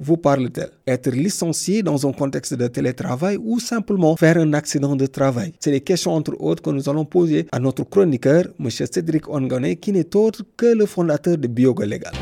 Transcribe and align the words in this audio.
vous 0.00 0.16
parle-t-elle? 0.16 0.70
Être 0.86 1.10
licencié 1.10 1.82
dans 1.82 2.06
un 2.06 2.12
contexte 2.12 2.54
de 2.54 2.66
télétravail 2.68 3.38
ou 3.42 3.60
simplement 3.60 4.16
faire 4.16 4.38
un 4.38 4.52
accident 4.52 4.96
de 4.96 5.06
travail? 5.06 5.52
C'est 5.60 5.70
les 5.70 5.80
questions 5.80 6.12
entre 6.12 6.34
autres 6.40 6.62
que 6.62 6.70
nous 6.70 6.88
allons 6.88 7.04
poser 7.04 7.46
à 7.52 7.58
notre 7.58 7.84
chroniqueur, 7.84 8.44
M. 8.60 8.70
Cédric 8.70 9.28
Ongane, 9.28 9.76
qui 9.76 9.92
n'est 9.92 10.14
autre 10.16 10.42
que 10.56 10.66
le 10.66 10.86
fondateur 10.86 11.36
de 11.36 11.48
Biogo 11.48 11.84
Legal. 11.84 12.12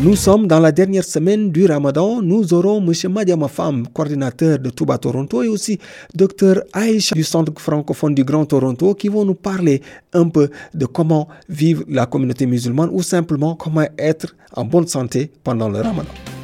Nous 0.00 0.14
sommes 0.14 0.46
dans 0.46 0.60
la 0.60 0.70
dernière 0.70 1.02
semaine 1.02 1.50
du 1.50 1.66
Ramadan. 1.66 2.22
Nous 2.22 2.54
aurons 2.54 2.80
M. 2.80 3.12
Madiama 3.12 3.48
Fam, 3.48 3.84
coordinateur 3.88 4.60
de 4.60 4.70
Touba 4.70 4.96
Toronto, 4.96 5.42
et 5.42 5.48
aussi 5.48 5.80
Dr 6.14 6.62
Aïcha 6.72 7.16
du 7.16 7.24
Centre 7.24 7.52
francophone 7.60 8.14
du 8.14 8.22
Grand 8.22 8.46
Toronto, 8.46 8.94
qui 8.94 9.08
vont 9.08 9.24
nous 9.24 9.34
parler 9.34 9.82
un 10.12 10.28
peu 10.28 10.50
de 10.72 10.86
comment 10.86 11.26
vivre 11.48 11.82
la 11.88 12.06
communauté 12.06 12.46
musulmane 12.46 12.90
ou 12.92 13.02
simplement 13.02 13.56
comment 13.56 13.86
être 13.98 14.36
en 14.54 14.64
bonne 14.64 14.86
santé 14.86 15.32
pendant 15.42 15.68
le 15.68 15.80
Ramadan. 15.80 16.37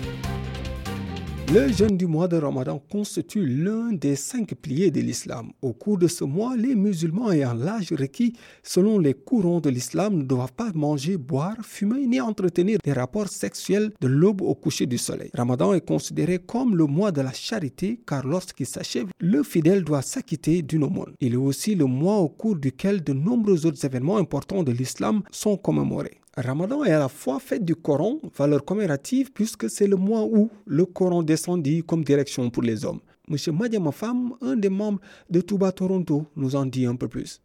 Le 1.52 1.68
jeûne 1.70 1.96
du 1.96 2.06
mois 2.06 2.26
de 2.26 2.36
Ramadan 2.36 2.82
constitue 2.90 3.46
l'un 3.46 3.92
des 3.92 4.16
cinq 4.16 4.54
piliers 4.54 4.90
de 4.90 5.00
l'islam. 5.00 5.52
Au 5.62 5.72
cours 5.72 5.98
de 5.98 6.08
ce 6.08 6.24
mois, 6.24 6.56
les 6.56 6.74
musulmans 6.74 7.30
ayant 7.30 7.52
l'âge 7.52 7.92
requis 7.92 8.32
selon 8.62 8.98
les 8.98 9.14
courants 9.14 9.60
de 9.60 9.68
l'islam 9.68 10.16
ne 10.16 10.22
doivent 10.22 10.54
pas 10.54 10.72
manger, 10.74 11.16
boire, 11.16 11.56
fumer 11.62 12.06
ni 12.06 12.20
entretenir 12.20 12.78
des 12.82 12.92
rapports 12.92 13.28
sexuels 13.28 13.92
de 14.00 14.08
l'aube 14.08 14.40
au 14.42 14.54
coucher 14.54 14.86
du 14.86 14.98
soleil. 14.98 15.30
Ramadan 15.34 15.74
est 15.74 15.86
considéré 15.86 16.38
comme 16.38 16.76
le 16.76 16.86
mois 16.86 17.12
de 17.12 17.20
la 17.20 17.32
charité 17.32 18.00
car 18.06 18.26
lorsqu'il 18.26 18.66
s'achève, 18.66 19.08
le 19.20 19.42
fidèle 19.42 19.84
doit 19.84 20.02
s'acquitter 20.02 20.62
d'une 20.62 20.84
aumône. 20.84 21.14
Il 21.20 21.34
est 21.34 21.36
aussi 21.36 21.74
le 21.74 21.84
mois 21.84 22.16
au 22.16 22.28
cours 22.28 22.56
duquel 22.56 23.04
de 23.04 23.12
nombreux 23.12 23.66
autres 23.66 23.84
événements 23.84 24.16
importants 24.16 24.62
de 24.62 24.72
l'islam 24.72 25.22
sont 25.30 25.56
commémorés. 25.56 26.20
Ramadan 26.36 26.82
est 26.82 26.90
à 26.92 26.98
la 26.98 27.08
fois 27.08 27.38
fête 27.38 27.64
du 27.64 27.76
Coran, 27.76 28.18
valeur 28.36 28.64
commérative, 28.64 29.32
puisque 29.32 29.70
c'est 29.70 29.86
le 29.86 29.96
mois 29.96 30.24
où 30.24 30.50
le 30.66 30.84
Coran 30.84 31.22
descendit 31.22 31.84
comme 31.84 32.02
direction 32.02 32.50
pour 32.50 32.64
les 32.64 32.84
hommes. 32.84 32.98
Monsieur 33.28 33.52
Madiama 33.52 33.92
Fam, 33.92 34.32
un 34.42 34.56
des 34.56 34.68
membres 34.68 35.00
de 35.30 35.40
Touba 35.40 35.70
Toronto, 35.70 36.24
nous 36.36 36.56
en 36.56 36.66
dit 36.66 36.86
un 36.86 36.96
peu 36.96 37.06
plus. 37.06 37.40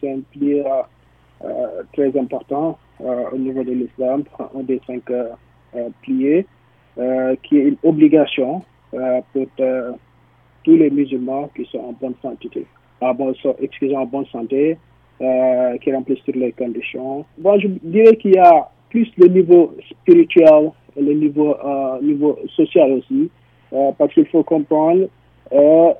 C'est 0.00 0.10
un 0.10 0.20
pilier 0.30 0.64
euh, 1.44 1.82
très 1.92 2.18
important 2.18 2.78
euh, 3.02 3.24
au 3.32 3.36
niveau 3.36 3.62
de 3.62 3.72
l'islam, 3.72 4.24
un 4.54 4.62
des 4.62 4.80
cinq 4.86 5.10
euh, 5.10 5.28
piliers, 6.00 6.46
qui 7.42 7.58
est 7.58 7.68
une 7.68 7.76
obligation 7.82 8.62
pour 8.90 9.46
tous 10.64 10.76
les 10.76 10.88
musulmans 10.88 11.50
qui 11.54 11.66
sont 11.66 11.78
en 11.78 11.92
bonne 11.92 12.14
santé, 12.22 12.66
en 13.02 13.12
bonne, 13.12 13.34
en 13.94 14.06
bonne 14.06 14.26
santé, 14.26 14.78
euh, 15.20 15.76
qui 15.78 15.92
remplissent 15.92 16.22
toutes 16.24 16.36
les 16.36 16.52
conditions. 16.52 17.24
Bon, 17.38 17.58
je 17.58 17.68
dirais 17.82 18.16
qu'il 18.16 18.34
y 18.34 18.38
a 18.38 18.68
plus 18.90 19.08
le 19.16 19.28
niveau 19.28 19.74
spirituel 19.90 20.70
et 20.96 21.02
le 21.02 21.12
niveau, 21.14 21.54
euh, 21.54 22.00
niveau 22.02 22.38
social 22.56 22.92
aussi, 22.92 23.30
euh, 23.72 23.90
parce 23.98 24.12
qu'il 24.14 24.26
faut 24.26 24.42
comprendre, 24.42 25.08
euh, 25.52 25.92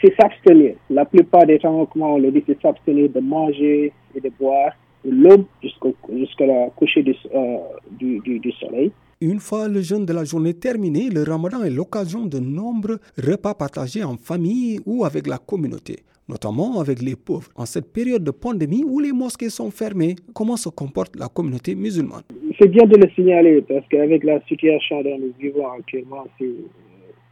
c'est 0.00 0.14
s'abstenir. 0.20 0.74
La 0.90 1.04
plupart 1.04 1.46
des 1.46 1.58
temps, 1.58 1.86
comment 1.86 2.14
on 2.14 2.18
le 2.18 2.30
dit, 2.30 2.42
c'est 2.46 2.60
s'abstenir 2.60 3.08
de 3.10 3.20
manger 3.20 3.92
et 4.14 4.20
de 4.20 4.30
boire 4.38 4.72
l'aube 5.04 5.44
jusqu'à 5.62 6.46
la 6.46 6.70
coucher 6.76 7.02
du, 7.02 8.20
du 8.20 8.52
soleil. 8.52 8.90
Une 9.20 9.38
fois 9.38 9.68
le 9.68 9.80
jeûne 9.80 10.06
de 10.06 10.12
la 10.12 10.24
journée 10.24 10.54
terminé, 10.54 11.08
le 11.10 11.22
ramadan 11.22 11.62
est 11.62 11.70
l'occasion 11.70 12.24
de 12.26 12.38
nombreux 12.38 12.98
repas 13.18 13.54
partagés 13.54 14.02
en 14.02 14.16
famille 14.16 14.80
ou 14.86 15.04
avec 15.04 15.26
la 15.26 15.38
communauté 15.38 16.00
notamment 16.28 16.80
avec 16.80 17.02
les 17.02 17.16
pauvres. 17.16 17.50
En 17.56 17.66
cette 17.66 17.92
période 17.92 18.24
de 18.24 18.30
pandémie 18.30 18.84
où 18.84 19.00
les 19.00 19.12
mosquées 19.12 19.50
sont 19.50 19.70
fermées, 19.70 20.16
comment 20.34 20.56
se 20.56 20.68
comporte 20.68 21.16
la 21.16 21.28
communauté 21.28 21.74
musulmane? 21.74 22.22
C'est 22.58 22.68
bien 22.68 22.86
de 22.86 22.96
le 22.96 23.08
signaler 23.10 23.62
parce 23.62 23.86
qu'avec 23.88 24.24
la 24.24 24.40
situation 24.46 25.02
dont 25.02 25.18
nous 25.18 25.32
vivons 25.38 25.70
actuellement, 25.72 26.24
c'est 26.38 26.54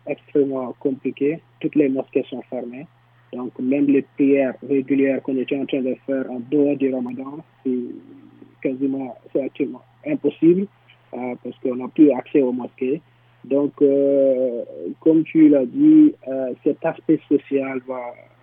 extrêmement 0.06 0.74
compliqué. 0.80 1.40
Toutes 1.60 1.76
les 1.76 1.88
mosquées 1.88 2.24
sont 2.28 2.42
fermées. 2.50 2.86
Donc 3.32 3.58
même 3.58 3.86
les 3.86 4.02
prières 4.02 4.54
régulières 4.68 5.22
qu'on 5.22 5.36
était 5.38 5.58
en 5.58 5.64
train 5.64 5.80
de 5.80 5.96
faire 6.06 6.30
en 6.30 6.40
dehors 6.50 6.76
du 6.76 6.92
ramadan, 6.92 7.38
c'est 7.64 7.78
quasiment, 8.62 9.16
actuellement 9.34 9.82
impossible 10.06 10.66
euh, 11.14 11.34
parce 11.42 11.58
qu'on 11.60 11.76
n'a 11.76 11.88
plus 11.88 12.10
accès 12.12 12.42
aux 12.42 12.52
mosquées. 12.52 13.00
Donc, 13.44 13.72
euh, 13.82 14.62
comme 15.00 15.24
tu 15.24 15.48
l'as 15.48 15.66
dit, 15.66 16.14
euh, 16.28 16.52
cet 16.62 16.84
aspect 16.84 17.20
social 17.28 17.80
va 17.86 18.00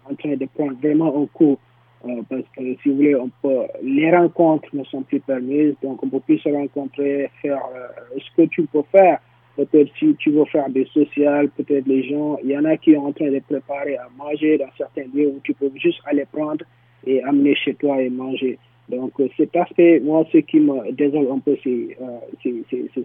en 0.10 0.16
train 0.16 0.36
de 0.36 0.46
prendre 0.56 0.78
vraiment 0.82 1.24
un 1.24 1.28
coup. 1.28 1.58
Euh, 2.06 2.22
parce 2.30 2.44
que 2.56 2.62
si 2.82 2.90
vous 2.90 2.96
voulez, 2.96 3.16
on 3.16 3.30
peut, 3.42 3.66
les 3.84 4.16
rencontres 4.16 4.70
ne 4.74 4.84
sont 4.86 5.02
plus 5.02 5.20
permises, 5.20 5.76
donc 5.84 6.02
on 6.02 6.10
peut 6.10 6.22
plus 6.22 6.40
se 6.40 6.50
rencontrer, 6.50 7.30
faire 7.42 7.62
euh, 7.76 8.18
ce 8.18 8.42
que 8.42 8.48
tu 8.48 8.64
peux 8.64 8.84
faire. 8.92 9.20
Peut-être 9.58 9.92
si 10.00 10.16
tu 10.16 10.32
veux 10.32 10.46
faire 10.46 10.70
des 10.70 10.86
sociales, 10.86 11.50
peut-être 11.50 11.86
les 11.88 12.10
gens, 12.10 12.38
il 12.42 12.52
y 12.52 12.58
en 12.58 12.64
a 12.64 12.78
qui 12.78 12.94
sont 12.94 13.02
en 13.02 13.12
train 13.12 13.30
de 13.30 13.40
préparer 13.40 13.98
à 13.98 14.08
manger 14.18 14.58
dans 14.58 14.70
certains 14.78 15.04
lieux 15.14 15.28
où 15.28 15.40
tu 15.44 15.54
peux 15.54 15.70
juste 15.76 16.00
aller 16.06 16.26
prendre 16.32 16.64
et 17.06 17.22
amener 17.24 17.56
chez 17.56 17.74
toi 17.74 18.02
et 18.02 18.10
manger. 18.10 18.58
Donc 18.90 19.20
euh, 19.20 19.28
cet 19.38 19.56
aspect, 19.56 20.00
moi, 20.00 20.26
ce 20.32 20.40
qui 20.40 20.60
me 20.60 20.92
désole 20.92 21.28
un 21.32 21.40
peu, 21.40 21.56
c'est 21.64 21.98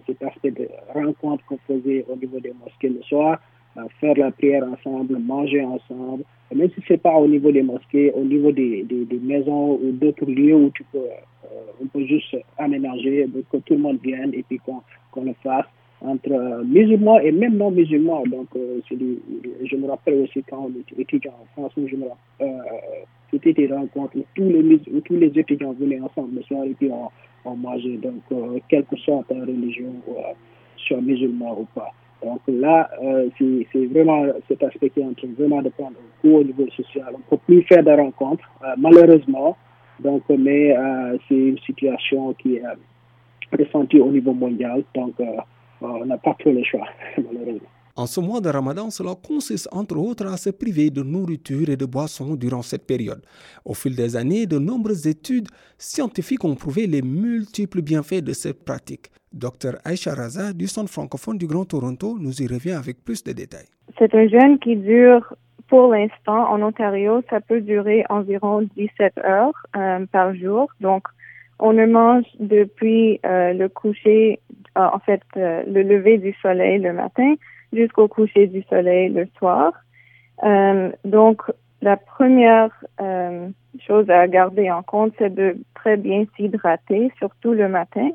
cet 0.05 0.23
aspect 0.23 0.51
de 0.51 0.67
rencontre 0.93 1.45
qu'on 1.45 1.59
faisait 1.67 2.05
au 2.09 2.15
niveau 2.15 2.39
des 2.39 2.53
mosquées 2.53 2.89
le 2.89 3.01
soir 3.03 3.39
faire 3.99 4.15
la 4.17 4.31
prière 4.31 4.63
ensemble, 4.63 5.17
manger 5.19 5.63
ensemble, 5.63 6.23
même 6.53 6.69
si 6.71 6.81
ce 6.87 6.93
n'est 6.93 6.99
pas 6.99 7.15
au 7.15 7.27
niveau 7.27 7.51
des 7.51 7.63
mosquées, 7.63 8.11
au 8.11 8.23
niveau 8.23 8.51
des, 8.51 8.83
des, 8.83 9.05
des 9.05 9.19
maisons 9.19 9.79
ou 9.81 9.91
d'autres 9.91 10.25
lieux 10.25 10.55
où 10.55 10.71
tu 10.73 10.83
peux, 10.91 10.99
euh, 10.99 11.71
on 11.81 11.87
peut 11.87 12.05
juste 12.05 12.35
aménager, 12.57 13.27
que 13.51 13.57
tout 13.57 13.73
le 13.73 13.79
monde 13.79 13.99
vienne 14.01 14.33
et 14.33 14.43
puis 14.43 14.59
qu'on 14.59 15.23
le 15.23 15.33
fasse 15.43 15.65
entre 16.01 16.31
euh, 16.31 16.63
musulmans 16.63 17.19
et 17.19 17.31
même 17.31 17.57
non 17.57 17.71
musulmans. 17.71 18.23
Donc, 18.27 18.47
euh, 18.55 18.79
je 18.89 19.75
me 19.75 19.87
rappelle 19.87 20.21
aussi 20.21 20.43
quand 20.49 20.69
on 20.69 20.79
était 20.79 21.01
étudiant 21.01 21.33
en 21.41 21.45
France, 21.53 21.71
où 21.77 21.87
je 21.87 21.95
me 21.95 22.05
euh, 22.41 22.45
c'était 23.31 23.53
des 23.53 23.67
rencontres 23.67 24.15
où 24.17 24.23
tous 24.35 24.43
les, 24.49 24.79
tous 25.01 25.15
les 25.15 25.31
étudiants 25.39 25.73
venaient 25.73 25.99
ensemble 25.99 26.35
le 26.35 26.43
soir 26.43 26.63
et 26.65 26.73
puis 26.73 26.89
on, 26.91 27.09
on 27.49 27.55
mangeait. 27.55 27.97
Donc, 27.97 28.21
quelle 28.69 28.85
que 28.85 28.95
soit 28.97 29.23
ta 29.27 29.35
religion, 29.35 29.93
soit 30.77 31.01
musulman 31.01 31.59
ou 31.59 31.65
pas. 31.73 31.91
Donc 32.23 32.41
là, 32.47 32.89
euh, 33.03 33.29
c'est 33.37 33.85
vraiment 33.85 34.25
cet 34.47 34.63
aspect 34.63 34.89
qui 34.89 34.99
est 34.99 35.03
en 35.03 35.13
train 35.13 35.27
vraiment 35.37 35.61
de 35.61 35.69
prendre 35.69 35.91
un 35.91 36.21
coup 36.21 36.37
au 36.37 36.43
niveau 36.43 36.67
social. 36.71 37.09
On 37.13 37.17
ne 37.17 37.23
peut 37.29 37.37
plus 37.45 37.61
faire 37.63 37.83
de 37.83 37.91
rencontres, 37.91 38.49
euh, 38.63 38.73
malheureusement. 38.77 39.55
Donc, 39.99 40.23
mais 40.29 40.75
euh, 40.75 41.17
c'est 41.27 41.35
une 41.35 41.59
situation 41.59 42.33
qui 42.33 42.55
est 42.55 42.63
ressentie 43.57 43.99
au 43.99 44.11
niveau 44.11 44.33
mondial. 44.33 44.83
Donc, 44.95 45.13
on 45.81 46.05
n'a 46.05 46.17
pas 46.17 46.35
trop 46.39 46.51
le 46.51 46.63
choix, 46.63 46.87
malheureusement. 47.17 47.69
En 47.97 48.07
ce 48.07 48.19
mois 48.19 48.41
de 48.41 48.49
Ramadan, 48.49 48.89
cela 48.89 49.13
consiste 49.15 49.69
entre 49.71 49.95
autres 49.97 50.27
à 50.27 50.35
se 50.35 50.49
priver 50.49 50.89
de 50.89 51.01
nourriture 51.01 51.69
et 51.69 51.77
de 51.77 51.85
boissons 51.85 52.35
durant 52.35 52.61
cette 52.61 52.85
période. 52.85 53.25
Au 53.63 53.73
fil 53.73 53.95
des 53.95 54.17
années, 54.17 54.45
de 54.45 54.59
nombreuses 54.59 55.07
études 55.07 55.47
scientifiques 55.77 56.43
ont 56.43 56.55
prouvé 56.55 56.87
les 56.87 57.01
multiples 57.01 57.81
bienfaits 57.81 58.21
de 58.21 58.33
cette 58.33 58.65
pratique. 58.65 59.07
Dr 59.31 59.75
Aisha 59.85 60.13
Raza 60.13 60.51
du 60.51 60.67
Centre 60.67 60.91
francophone 60.91 61.37
du 61.37 61.47
Grand 61.47 61.63
Toronto 61.63 62.17
nous 62.19 62.41
y 62.41 62.47
revient 62.47 62.73
avec 62.73 63.01
plus 63.01 63.23
de 63.23 63.31
détails. 63.31 63.69
C'est 63.97 64.13
un 64.13 64.27
jeûne 64.27 64.59
qui 64.59 64.75
dure 64.75 65.33
pour 65.67 65.93
l'instant 65.93 66.51
en 66.51 66.61
Ontario, 66.61 67.21
ça 67.29 67.41
peut 67.41 67.61
durer 67.61 68.03
environ 68.09 68.67
17 68.75 69.17
heures 69.19 69.65
euh, 69.75 70.05
par 70.11 70.35
jour. 70.35 70.67
Donc, 70.79 71.03
on 71.59 71.73
ne 71.73 71.85
mange 71.85 72.25
depuis 72.39 73.19
euh, 73.25 73.53
le 73.53 73.69
coucher, 73.69 74.39
euh, 74.77 74.87
en 74.93 74.99
fait, 74.99 75.21
le 75.35 75.81
lever 75.83 76.17
du 76.17 76.33
soleil 76.41 76.79
le 76.79 76.93
matin 76.93 77.35
jusqu'au 77.73 78.07
coucher 78.07 78.47
du 78.47 78.63
soleil 78.63 79.09
le 79.09 79.27
soir. 79.37 79.73
Euh, 80.43 80.91
donc, 81.03 81.41
la 81.81 81.97
première 81.97 82.71
euh, 83.01 83.49
chose 83.85 84.09
à 84.09 84.27
garder 84.27 84.71
en 84.71 84.83
compte, 84.83 85.13
c'est 85.17 85.33
de 85.33 85.57
très 85.75 85.97
bien 85.97 86.25
s'hydrater, 86.35 87.11
surtout 87.17 87.53
le 87.53 87.67
matin, 87.69 88.09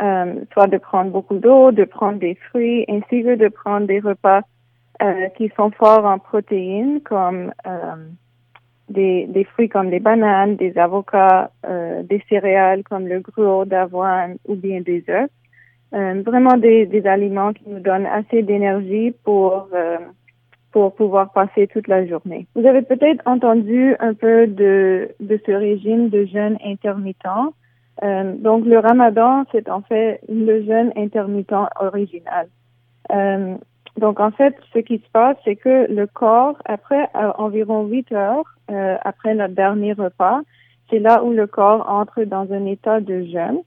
euh, 0.00 0.44
soit 0.52 0.68
de 0.68 0.78
prendre 0.78 1.10
beaucoup 1.10 1.38
d'eau, 1.38 1.72
de 1.72 1.84
prendre 1.84 2.18
des 2.18 2.34
fruits, 2.34 2.84
ainsi 2.88 3.22
que 3.22 3.34
de 3.34 3.48
prendre 3.48 3.86
des 3.86 4.00
repas 4.00 4.42
euh, 5.02 5.28
qui 5.36 5.50
sont 5.56 5.70
forts 5.70 6.04
en 6.04 6.18
protéines, 6.18 7.00
comme 7.02 7.52
euh, 7.66 7.96
des, 8.90 9.26
des, 9.26 9.44
fruits 9.44 9.68
comme 9.68 9.90
des 9.90 10.00
bananes, 10.00 10.56
des 10.56 10.76
avocats, 10.76 11.50
euh, 11.66 12.02
des 12.02 12.22
céréales 12.28 12.82
comme 12.82 13.06
le 13.06 13.20
gruau 13.20 13.64
d'avoine 13.64 14.36
ou 14.46 14.54
bien 14.54 14.80
des 14.80 15.04
œufs. 15.08 15.30
Euh, 15.92 16.22
vraiment 16.24 16.56
des, 16.56 16.86
des, 16.86 17.06
aliments 17.06 17.52
qui 17.52 17.64
nous 17.66 17.80
donnent 17.80 18.06
assez 18.06 18.42
d'énergie 18.42 19.12
pour 19.24 19.68
euh, 19.74 19.98
pour 20.72 20.94
pouvoir 20.94 21.32
passer 21.32 21.66
toute 21.66 21.88
la 21.88 22.06
journée. 22.06 22.46
Vous 22.54 22.64
avez 22.66 22.82
peut-être 22.82 23.26
entendu 23.26 23.96
un 23.98 24.14
peu 24.14 24.46
de, 24.46 25.08
de 25.18 25.40
ce 25.44 25.50
régime 25.50 26.08
de 26.10 26.26
jeûne 26.26 26.58
intermittent. 26.64 27.26
Euh, 28.02 28.34
donc 28.36 28.64
le 28.64 28.78
ramadan, 28.78 29.44
c'est 29.52 29.68
en 29.68 29.82
fait 29.82 30.20
le 30.28 30.64
jeûne 30.64 30.92
intermittent 30.96 31.52
original. 31.80 32.46
Euh, 33.12 33.56
donc 33.98 34.20
en 34.20 34.30
fait, 34.30 34.56
ce 34.72 34.78
qui 34.78 34.98
se 34.98 35.10
passe, 35.12 35.36
c'est 35.44 35.56
que 35.56 35.92
le 35.92 36.06
corps, 36.06 36.56
après 36.64 37.08
environ 37.38 37.86
8 37.86 38.12
heures, 38.12 38.44
après 39.02 39.34
notre 39.34 39.54
dernier 39.54 39.92
repas, 39.92 40.40
c'est 40.90 40.98
là 40.98 41.22
où 41.24 41.32
le 41.32 41.46
corps 41.46 41.88
entre 41.88 42.24
dans 42.24 42.52
un 42.52 42.66
état 42.66 43.00
de 43.00 43.24
jeûne. 43.24 43.60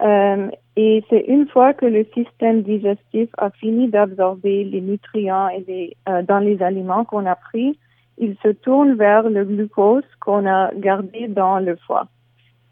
Euh, 0.00 0.50
et 0.76 1.04
c'est 1.08 1.24
une 1.28 1.48
fois 1.48 1.72
que 1.72 1.86
le 1.86 2.04
système 2.14 2.62
digestif 2.62 3.30
a 3.38 3.50
fini 3.50 3.88
d'absorber 3.88 4.64
les 4.64 4.80
nutriments 4.80 5.48
et 5.48 5.64
les, 5.66 5.96
euh, 6.08 6.22
dans 6.22 6.40
les 6.40 6.62
aliments 6.62 7.04
qu'on 7.04 7.26
a 7.26 7.36
pris, 7.36 7.78
il 8.18 8.36
se 8.42 8.48
tourne 8.48 8.94
vers 8.94 9.28
le 9.28 9.44
glucose 9.44 10.04
qu'on 10.20 10.46
a 10.46 10.72
gardé 10.74 11.28
dans 11.28 11.58
le 11.58 11.76
foie. 11.86 12.06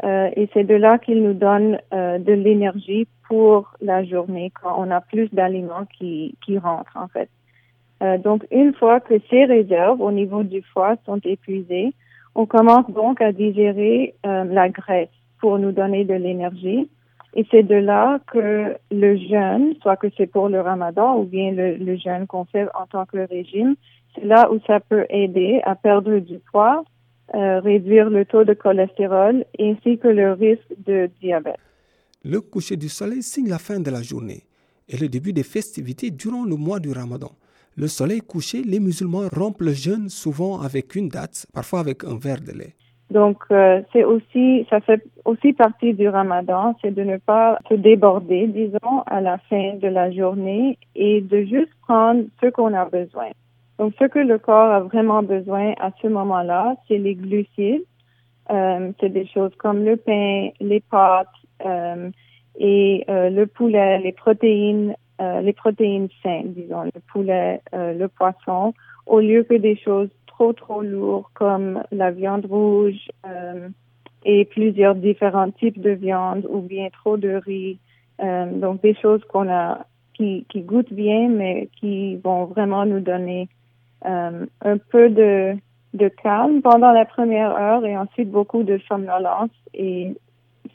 Euh, 0.05 0.31
et 0.37 0.49
c'est 0.53 0.65
de 0.65 0.75
là 0.75 0.99
qu'il 0.99 1.23
nous 1.23 1.35
donne 1.35 1.79
euh, 1.95 2.19
de 2.19 2.33
l'énergie 2.33 3.07
pour 3.29 3.73
la 3.81 4.05
journée 4.05 4.53
quand 4.61 4.75
on 4.77 4.91
a 4.91 5.01
plus 5.01 5.33
d'aliments 5.33 5.87
qui, 5.97 6.35
qui 6.45 6.59
rentrent 6.59 6.97
en 6.97 7.09
fait. 7.09 7.29
Euh, 8.03 8.19
donc 8.19 8.45
une 8.51 8.75
fois 8.75 8.99
que 8.99 9.15
ces 9.31 9.45
réserves 9.45 10.01
au 10.01 10.11
niveau 10.11 10.43
du 10.43 10.61
foie 10.63 10.97
sont 11.07 11.21
épuisées, 11.25 11.93
on 12.35 12.47
commence 12.47 12.91
donc 12.91 13.21
à 13.21 13.31
digérer 13.31 14.15
la 14.25 14.71
graisse 14.71 15.11
pour 15.39 15.59
nous 15.59 15.71
donner 15.71 16.05
de 16.05 16.15
l'énergie. 16.15 16.89
Et 17.35 17.47
c'est 17.51 17.63
de 17.63 17.75
là 17.75 18.21
que 18.27 18.77
le 18.91 19.17
jeûne, 19.17 19.75
soit 19.83 19.97
que 19.97 20.09
c'est 20.17 20.27
pour 20.27 20.49
le 20.49 20.61
ramadan 20.61 21.19
ou 21.19 21.25
bien 21.25 21.51
le, 21.53 21.97
jeûne 21.97 22.27
qu'on 22.27 22.45
fait 22.47 22.67
en 22.75 22.87
tant 22.87 23.05
que 23.05 23.19
régime, 23.29 23.75
c'est 24.15 24.25
là 24.25 24.51
où 24.51 24.59
ça 24.67 24.81
peut 24.81 25.05
aider 25.11 25.61
à 25.65 25.75
perdre 25.75 26.19
du 26.19 26.39
poids, 26.51 26.85
euh, 27.35 27.61
réduire 27.61 28.11
le 28.11 28.25
taux 28.25 28.45
de 28.45 28.55
cholestérol 28.55 29.45
ainsi 29.59 29.99
que 29.99 30.09
le 30.09 30.33
risque 30.33 30.75
de 30.87 31.11
diabète. 31.21 31.59
Le 32.25 32.41
coucher 32.41 32.77
du 32.77 32.89
soleil 32.89 33.23
signe 33.23 33.49
la 33.49 33.59
fin 33.59 33.81
de 33.81 33.91
la 33.91 34.03
journée 34.03 34.45
et 34.89 34.97
le 34.97 35.09
début 35.09 35.33
des 35.33 35.43
festivités 35.43 36.11
durant 36.11 36.45
le 36.45 36.57
mois 36.57 36.81
du 36.81 36.93
ramadan. 36.93 37.33
Le 37.77 37.89
soleil 37.89 38.21
couché, 38.21 38.63
les 38.63 38.81
musulmans 38.81 39.29
rompent 39.35 39.63
le 39.63 39.73
jeûne 39.73 40.09
souvent 40.09 40.61
avec 40.61 40.95
une 40.95 41.09
date, 41.09 41.47
parfois 41.55 41.81
avec 41.81 42.05
un 42.05 42.19
verre 42.19 42.41
de 42.41 42.53
lait. 42.53 42.75
Donc, 43.11 43.39
euh, 43.51 43.83
c'est 43.93 44.05
aussi, 44.05 44.67
ça 44.71 44.81
fait 44.81 45.03
aussi 45.25 45.53
partie 45.53 45.93
du 45.93 46.09
ramadan, 46.09 46.75
c'est 46.81 46.95
de 46.95 47.03
ne 47.03 47.19
pas 47.19 47.59
se 47.69 47.75
déborder, 47.75 48.47
disons, 48.47 49.03
à 49.07 49.21
la 49.21 49.39
fin 49.51 49.75
de 49.75 49.89
la 49.89 50.11
journée 50.11 50.79
et 50.95 51.21
de 51.21 51.43
juste 51.43 51.73
prendre 51.83 52.25
ce 52.43 52.49
qu'on 52.49 52.73
a 52.73 52.87
besoin. 52.87 53.31
Donc, 53.83 53.95
ce 53.99 54.05
que 54.05 54.21
le 54.21 54.39
corps 54.39 54.71
a 54.71 54.79
vraiment 54.79 55.25
besoin 55.25 55.73
à 55.81 55.91
ce 56.01 56.07
moment-là, 56.07 56.77
c'est 56.87 56.99
les 56.99 57.17
glucides. 57.17 57.83
Euh, 58.49 58.93
c'est 59.01 59.09
des 59.09 59.27
choses 59.27 59.51
comme 59.59 59.85
le 59.85 59.97
pain, 59.97 60.51
les 60.61 60.79
pâtes 60.79 61.27
euh, 61.67 62.09
et 62.61 63.05
euh, 63.09 63.29
le 63.29 63.49
poulet, 63.49 63.99
les 63.99 64.13
protéines, 64.13 64.95
les 65.19 65.53
protéines 65.53 66.07
saines, 66.23 66.53
disons, 66.53 66.85
le 66.85 67.01
poulet, 67.13 67.61
le 67.73 68.07
poisson, 68.07 68.73
au 69.07 69.19
lieu 69.19 69.43
que 69.43 69.55
des 69.55 69.77
choses 69.77 70.11
trop 70.29 70.53
trop 70.53 70.83
lourd 70.83 71.33
comme 71.35 71.83
la 71.91 72.13
viande 72.13 72.47
rouge 72.47 73.09
et 74.25 74.45
plusieurs 74.45 74.95
différents 74.95 75.51
types 75.51 75.81
de 75.81 75.91
viande 75.91 76.47
ou 76.49 76.61
bien 76.61 76.89
trop 76.91 77.17
de 77.17 77.35
riz. 77.35 77.79
Donc 78.21 78.81
des 78.83 78.95
choses 78.95 79.23
qu'on 79.25 79.49
a 79.49 79.87
qui, 80.15 80.45
qui 80.49 80.63
goûtent 80.63 80.93
bien 80.93 81.29
mais 81.29 81.69
qui 81.79 82.17
vont 82.17 82.47
vraiment 82.47 82.85
nous 82.85 83.01
donner 83.01 83.49
euh, 84.07 84.47
un 84.63 84.79
peu 84.79 85.09
de, 85.09 85.57
calme 86.23 86.63
pendant 86.63 86.93
la 86.93 87.05
première 87.05 87.51
heure 87.51 87.85
et 87.85 87.97
ensuite 87.97 88.31
beaucoup 88.31 88.63
de 88.63 88.79
somnolence 88.89 89.51
et 89.75 90.15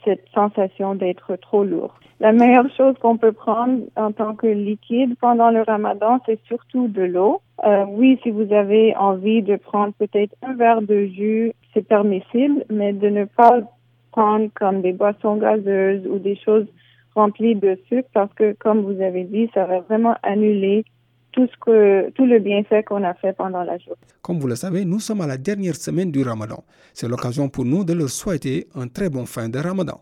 cette 0.04 0.24
sensation 0.32 0.94
d'être 0.94 1.36
trop 1.36 1.64
lourd. 1.64 1.94
La 2.20 2.32
meilleure 2.32 2.70
chose 2.76 2.94
qu'on 3.00 3.16
peut 3.16 3.32
prendre 3.32 3.82
en 3.96 4.12
tant 4.12 4.34
que 4.34 4.46
liquide 4.46 5.16
pendant 5.20 5.50
le 5.50 5.62
ramadan, 5.62 6.20
c'est 6.26 6.40
surtout 6.46 6.88
de 6.88 7.02
l'eau. 7.02 7.40
Euh, 7.64 7.84
oui, 7.88 8.18
si 8.22 8.30
vous 8.30 8.52
avez 8.52 8.96
envie 8.96 9.42
de 9.42 9.56
prendre 9.56 9.92
peut-être 9.98 10.34
un 10.42 10.54
verre 10.54 10.82
de 10.82 11.06
jus, 11.06 11.52
c'est 11.74 11.86
permissible, 11.86 12.64
mais 12.70 12.92
de 12.92 13.08
ne 13.08 13.24
pas 13.24 13.60
prendre 14.12 14.48
comme 14.54 14.82
des 14.82 14.92
boissons 14.92 15.36
gazeuses 15.36 16.06
ou 16.06 16.18
des 16.18 16.36
choses 16.36 16.66
remplies 17.14 17.56
de 17.56 17.78
sucre 17.88 18.08
parce 18.12 18.32
que, 18.34 18.52
comme 18.52 18.80
vous 18.80 19.00
avez 19.00 19.24
dit, 19.24 19.50
ça 19.54 19.64
va 19.64 19.80
vraiment 19.80 20.16
annuler 20.22 20.84
tout, 21.38 21.46
ce 21.52 21.56
que, 21.64 22.10
tout 22.10 22.26
le 22.26 22.40
bienfait 22.40 22.82
qu'on 22.82 23.04
a 23.04 23.14
fait 23.14 23.32
pendant 23.32 23.62
la 23.62 23.78
journée. 23.78 24.00
Comme 24.22 24.40
vous 24.40 24.48
le 24.48 24.56
savez, 24.56 24.84
nous 24.84 24.98
sommes 24.98 25.20
à 25.20 25.26
la 25.26 25.36
dernière 25.36 25.76
semaine 25.76 26.10
du 26.10 26.22
Ramadan. 26.22 26.64
C'est 26.92 27.08
l'occasion 27.08 27.48
pour 27.48 27.64
nous 27.64 27.84
de 27.84 27.92
leur 27.92 28.08
souhaiter 28.08 28.66
un 28.74 28.88
très 28.88 29.08
bon 29.08 29.24
fin 29.24 29.48
de 29.48 29.58
Ramadan. 29.58 30.00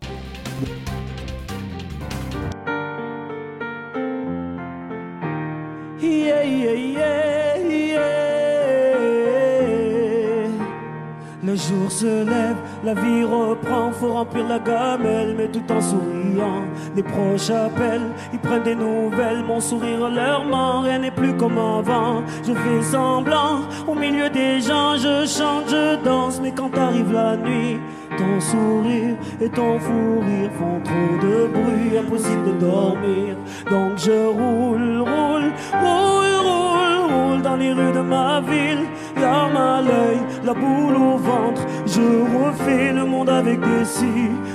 Jour 11.67 11.91
se 11.91 12.05
lève, 12.05 12.57
la 12.83 12.93
vie 12.93 13.23
reprend, 13.23 13.91
faut 13.91 14.13
remplir 14.13 14.47
la 14.47 14.59
gamelle, 14.59 15.35
mais 15.37 15.47
tout 15.47 15.71
en 15.71 15.81
souriant. 15.81 16.63
Les 16.95 17.03
proches 17.03 17.49
appellent, 17.49 18.11
ils 18.31 18.39
prennent 18.39 18.63
des 18.63 18.75
nouvelles, 18.75 19.43
mon 19.45 19.59
sourire 19.59 20.09
leur 20.09 20.45
ment, 20.45 20.81
rien 20.81 20.99
n'est 20.99 21.11
plus 21.11 21.33
comme 21.35 21.57
avant. 21.57 22.23
Je 22.45 22.53
fais 22.53 22.81
semblant, 22.83 23.61
au 23.87 23.95
milieu 23.95 24.29
des 24.29 24.61
gens, 24.61 24.95
je 24.95 25.25
chante, 25.25 25.67
je 25.67 26.03
danse, 26.03 26.39
mais 26.41 26.51
quand 26.51 26.75
arrive 26.77 27.11
la 27.11 27.35
nuit, 27.35 27.77
ton 28.17 28.39
sourire 28.39 29.15
et 29.41 29.49
ton 29.49 29.79
fou 29.79 30.19
rire 30.21 30.51
font 30.57 30.79
trop 30.83 31.27
de 31.27 31.47
bruit, 31.47 31.97
impossible 31.97 32.45
de 32.45 32.65
dormir. 32.65 33.35
Donc 33.69 33.97
je 33.97 34.25
roule, 34.27 34.99
roule, 34.99 35.51
roule, 35.83 36.35
roule, 36.47 37.11
roule 37.11 37.41
dans 37.41 37.55
les 37.57 37.73
rues 37.73 37.91
de 37.91 38.01
ma 38.01 38.39
ville 38.41 38.85
larmes 39.19 39.57
à 39.57 39.81
l'œil, 39.81 40.19
la 40.43 40.53
boule 40.53 40.95
au 40.95 41.17
ventre. 41.17 41.61
Je 41.85 42.01
refais 42.37 42.93
le 42.93 43.05
monde 43.05 43.29
avec 43.29 43.59
des 43.59 43.85
si. 43.85 44.05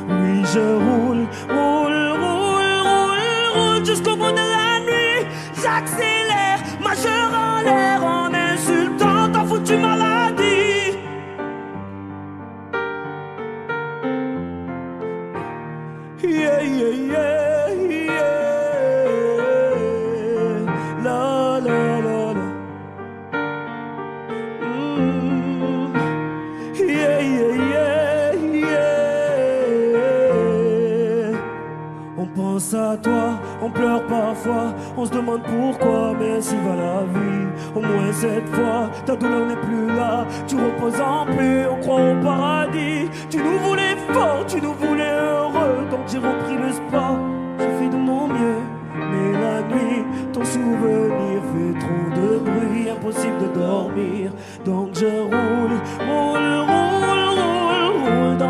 Oui, 0.09 0.45
je 0.55 0.61
roule, 0.87 1.27
roule, 1.49 2.13
roule, 2.23 2.73
roule, 2.89 3.23
roule 3.55 3.85
jusqu'au 3.85 4.17
bout 4.17 4.33
de 4.33 4.47
la 4.57 4.81
nuit. 4.81 5.27
J'accélère, 5.55 6.22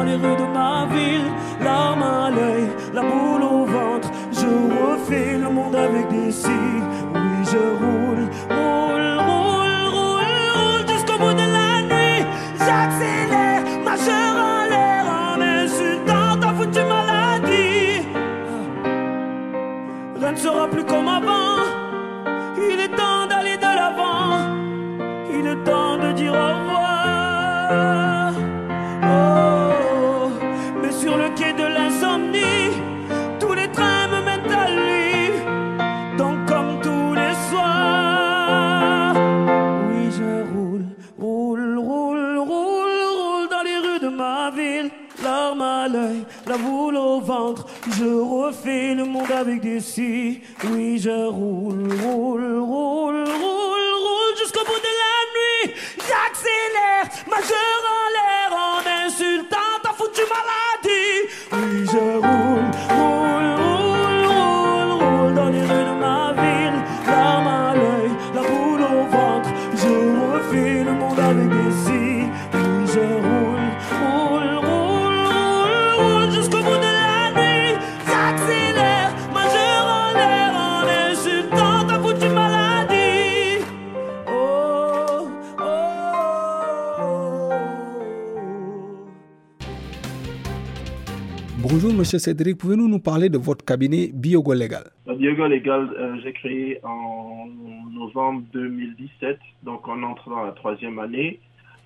dans 0.02 0.08
les 0.08 0.14
rues 0.16 0.36
de 0.36 0.52
ma 0.52 0.86
ville, 0.86 1.30
larmes 1.62 2.02
à 2.02 2.30
l'œil, 2.30 2.68
la 2.92 3.02
boule 3.02 3.42
au 3.42 3.64
ventre. 3.64 4.10
Refais 4.82 5.38
le 5.38 5.48
monde 5.48 5.76
avec 5.76 6.08
des 6.08 6.30
si. 6.32 6.48
Oui, 7.14 7.44
je 7.44 7.62
roule, 7.80 8.11
monde 49.04 49.30
avec 49.32 49.60
des 49.60 49.80
si. 49.80 50.40
Oui, 50.64 50.98
je 50.98 51.26
roule, 51.26 51.88
roule, 52.00 52.58
roule, 52.58 53.24
roule, 53.24 53.92
roule 54.04 54.36
jusqu'au 54.38 54.64
bout 54.64 54.78
de 54.78 54.92
la 55.02 55.16
nuit. 55.34 55.74
J'accélère, 55.96 57.26
majeur 57.28 57.81
Monsieur 92.12 92.30
Cédric, 92.30 92.58
pouvez-vous 92.58 92.88
nous 92.88 92.98
parler 92.98 93.30
de 93.30 93.38
votre 93.38 93.64
cabinet 93.64 94.10
Biogo 94.12 94.52
Légal 94.52 94.84
Le 95.06 95.14
Biogo 95.14 95.46
Légal, 95.46 95.88
euh, 95.98 96.18
j'ai 96.22 96.34
créé 96.34 96.78
en 96.82 97.46
novembre 97.90 98.42
2017, 98.52 99.38
donc 99.62 99.88
on 99.88 100.02
entre 100.02 100.28
dans 100.28 100.42
la 100.42 100.52
troisième 100.52 100.98
année. 100.98 101.40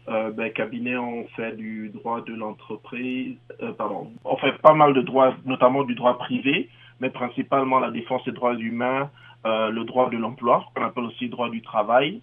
Euh, 0.08 0.32
ben, 0.32 0.50
cabinet, 0.52 0.96
on 0.96 1.28
fait 1.36 1.54
du 1.54 1.90
droit 1.90 2.22
de 2.22 2.34
l'entreprise, 2.34 3.36
euh, 3.62 3.70
pardon, 3.70 4.10
on 4.24 4.36
fait 4.38 4.58
pas 4.60 4.74
mal 4.74 4.94
de 4.94 5.02
droits, 5.02 5.32
notamment 5.44 5.84
du 5.84 5.94
droit 5.94 6.18
privé, 6.18 6.70
mais 6.98 7.10
principalement 7.10 7.78
la 7.78 7.92
défense 7.92 8.24
des 8.24 8.32
droits 8.32 8.56
humains, 8.56 9.08
le 9.44 9.84
droit 9.84 10.10
de 10.10 10.16
l'emploi, 10.16 10.64
qu'on 10.74 10.82
appelle 10.82 11.04
aussi 11.04 11.28
droit 11.28 11.50
du 11.50 11.62
travail. 11.62 12.20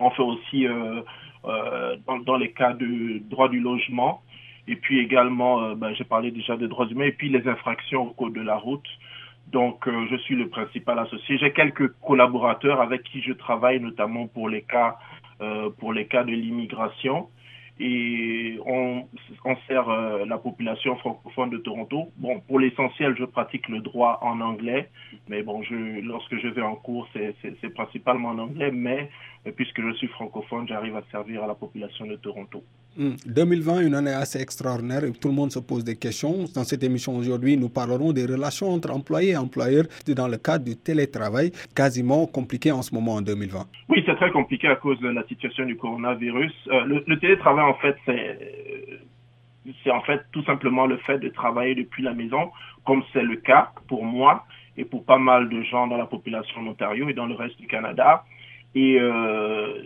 On 0.00 0.10
fait 0.10 0.22
aussi, 0.24 0.66
dans, 1.44 2.18
dans 2.26 2.36
les 2.36 2.50
cas 2.50 2.72
de 2.72 3.20
droit 3.30 3.48
du 3.48 3.60
logement, 3.60 4.22
et 4.68 4.76
puis 4.76 5.00
également, 5.00 5.62
euh, 5.62 5.74
ben, 5.74 5.92
j'ai 5.94 6.04
parlé 6.04 6.30
déjà 6.30 6.56
des 6.56 6.68
droits 6.68 6.86
humains, 6.86 7.06
et 7.06 7.12
puis 7.12 7.28
les 7.28 7.46
infractions 7.48 8.08
au 8.08 8.12
code 8.12 8.34
de 8.34 8.42
la 8.42 8.56
route. 8.56 8.86
Donc, 9.48 9.88
euh, 9.88 10.06
je 10.10 10.16
suis 10.16 10.36
le 10.36 10.48
principal 10.48 10.98
associé. 10.98 11.36
J'ai 11.38 11.52
quelques 11.52 11.88
collaborateurs 12.00 12.80
avec 12.80 13.02
qui 13.02 13.20
je 13.22 13.32
travaille, 13.32 13.80
notamment 13.80 14.28
pour 14.28 14.48
les 14.48 14.62
cas, 14.62 14.96
euh, 15.40 15.68
pour 15.78 15.92
les 15.92 16.06
cas 16.06 16.22
de 16.22 16.30
l'immigration. 16.30 17.28
Et 17.80 18.58
on, 18.64 19.08
sert 19.66 19.88
la 20.26 20.38
population 20.38 20.94
francophone 20.96 21.50
de 21.50 21.56
Toronto. 21.56 22.12
Bon, 22.18 22.38
pour 22.40 22.60
l'essentiel, 22.60 23.16
je 23.18 23.24
pratique 23.24 23.68
le 23.68 23.80
droit 23.80 24.20
en 24.22 24.40
anglais, 24.40 24.88
mais 25.26 25.42
bon, 25.42 25.62
lorsque 26.02 26.36
je 26.36 26.48
vais 26.48 26.62
en 26.62 26.76
cours, 26.76 27.08
c'est 27.12 27.74
principalement 27.74 28.28
en 28.28 28.38
anglais. 28.38 28.70
Mais 28.70 29.10
puisque 29.56 29.80
je 29.80 29.94
suis 29.94 30.06
francophone, 30.08 30.68
j'arrive 30.68 30.96
à 30.96 31.02
servir 31.10 31.42
à 31.42 31.46
la 31.48 31.54
population 31.54 32.06
de 32.06 32.14
Toronto. 32.16 32.62
Hmm. 32.96 33.14
2020, 33.26 33.86
une 33.86 33.94
année 33.94 34.12
assez 34.12 34.38
extraordinaire 34.40 35.04
et 35.04 35.12
tout 35.12 35.28
le 35.28 35.34
monde 35.34 35.50
se 35.50 35.58
pose 35.58 35.82
des 35.82 35.96
questions. 35.96 36.44
Dans 36.54 36.64
cette 36.64 36.82
émission 36.84 37.16
aujourd'hui, 37.16 37.56
nous 37.56 37.70
parlerons 37.70 38.12
des 38.12 38.26
relations 38.26 38.68
entre 38.74 38.90
employés 38.90 39.30
et 39.30 39.36
employeurs 39.36 39.86
dans 40.14 40.28
le 40.28 40.36
cadre 40.36 40.64
du 40.66 40.76
télétravail, 40.76 41.52
quasiment 41.74 42.26
compliqué 42.26 42.70
en 42.70 42.82
ce 42.82 42.94
moment 42.94 43.14
en 43.14 43.22
2020. 43.22 43.60
Oui, 43.88 44.02
c'est 44.04 44.16
très 44.16 44.30
compliqué 44.30 44.68
à 44.68 44.76
cause 44.76 45.00
de 45.00 45.08
la 45.08 45.22
situation 45.26 45.64
du 45.64 45.76
coronavirus. 45.76 46.52
Euh, 46.68 46.84
le, 47.06 47.18
télétravail, 47.18 47.64
en 47.64 47.74
fait, 47.74 47.96
c'est 48.04 48.38
c'est 49.84 49.92
en 49.92 50.00
fait 50.02 50.20
tout 50.32 50.42
simplement 50.44 50.86
le 50.86 50.96
fait 50.98 51.18
de 51.18 51.28
travailler 51.28 51.74
depuis 51.76 52.02
la 52.02 52.12
maison, 52.12 52.50
comme 52.84 53.02
c'est 53.12 53.22
le 53.22 53.36
cas 53.36 53.70
pour 53.88 54.04
moi 54.04 54.44
et 54.76 54.84
pour 54.84 55.04
pas 55.04 55.18
mal 55.18 55.48
de 55.48 55.62
gens 55.62 55.86
dans 55.86 55.96
la 55.96 56.06
population 56.06 56.60
en 56.60 56.66
Ontario 56.66 57.08
et 57.08 57.14
dans 57.14 57.26
le 57.26 57.34
reste 57.34 57.58
du 57.58 57.68
Canada. 57.68 58.24
Et 58.74 58.98
euh, 58.98 59.82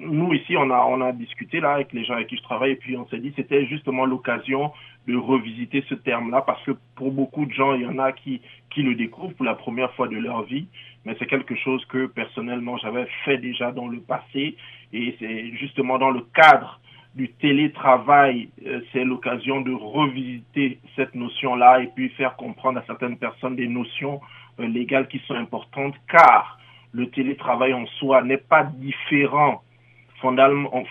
nous 0.00 0.32
ici, 0.32 0.56
on 0.56 0.70
a 0.70 0.84
on 0.88 1.00
a 1.00 1.12
discuté 1.12 1.60
là 1.60 1.72
avec 1.74 1.92
les 1.92 2.04
gens 2.04 2.14
avec 2.14 2.28
qui 2.28 2.36
je 2.36 2.42
travaille 2.42 2.72
et 2.72 2.76
puis 2.76 2.96
on 2.96 3.06
s'est 3.08 3.18
dit 3.18 3.32
c'était 3.36 3.66
justement 3.66 4.06
l'occasion 4.06 4.72
de 5.06 5.16
revisiter 5.16 5.84
ce 5.88 5.94
terme-là 5.94 6.42
parce 6.42 6.62
que 6.64 6.72
pour 6.94 7.12
beaucoup 7.12 7.44
de 7.46 7.52
gens, 7.52 7.74
il 7.74 7.82
y 7.82 7.86
en 7.86 7.98
a 7.98 8.12
qui 8.12 8.40
qui 8.70 8.82
le 8.82 8.94
découvrent 8.94 9.34
pour 9.34 9.44
la 9.44 9.54
première 9.54 9.92
fois 9.94 10.08
de 10.08 10.16
leur 10.16 10.42
vie, 10.44 10.66
mais 11.04 11.14
c'est 11.18 11.26
quelque 11.26 11.54
chose 11.54 11.84
que 11.86 12.06
personnellement 12.06 12.78
j'avais 12.78 13.06
fait 13.24 13.38
déjà 13.38 13.72
dans 13.72 13.88
le 13.88 14.00
passé 14.00 14.56
et 14.92 15.16
c'est 15.18 15.52
justement 15.56 15.98
dans 15.98 16.10
le 16.10 16.22
cadre 16.34 16.80
du 17.14 17.28
télétravail, 17.32 18.48
euh, 18.66 18.80
c'est 18.92 19.04
l'occasion 19.04 19.60
de 19.60 19.72
revisiter 19.72 20.78
cette 20.94 21.14
notion-là 21.14 21.82
et 21.82 21.88
puis 21.88 22.08
faire 22.10 22.36
comprendre 22.36 22.78
à 22.78 22.84
certaines 22.86 23.18
personnes 23.18 23.56
des 23.56 23.66
notions 23.66 24.20
euh, 24.60 24.66
légales 24.66 25.08
qui 25.08 25.18
sont 25.26 25.34
importantes 25.34 25.96
car 26.08 26.58
le 26.92 27.10
télétravail 27.10 27.74
en 27.74 27.86
soi 27.98 28.22
n'est 28.22 28.36
pas 28.36 28.64
différent 28.64 29.62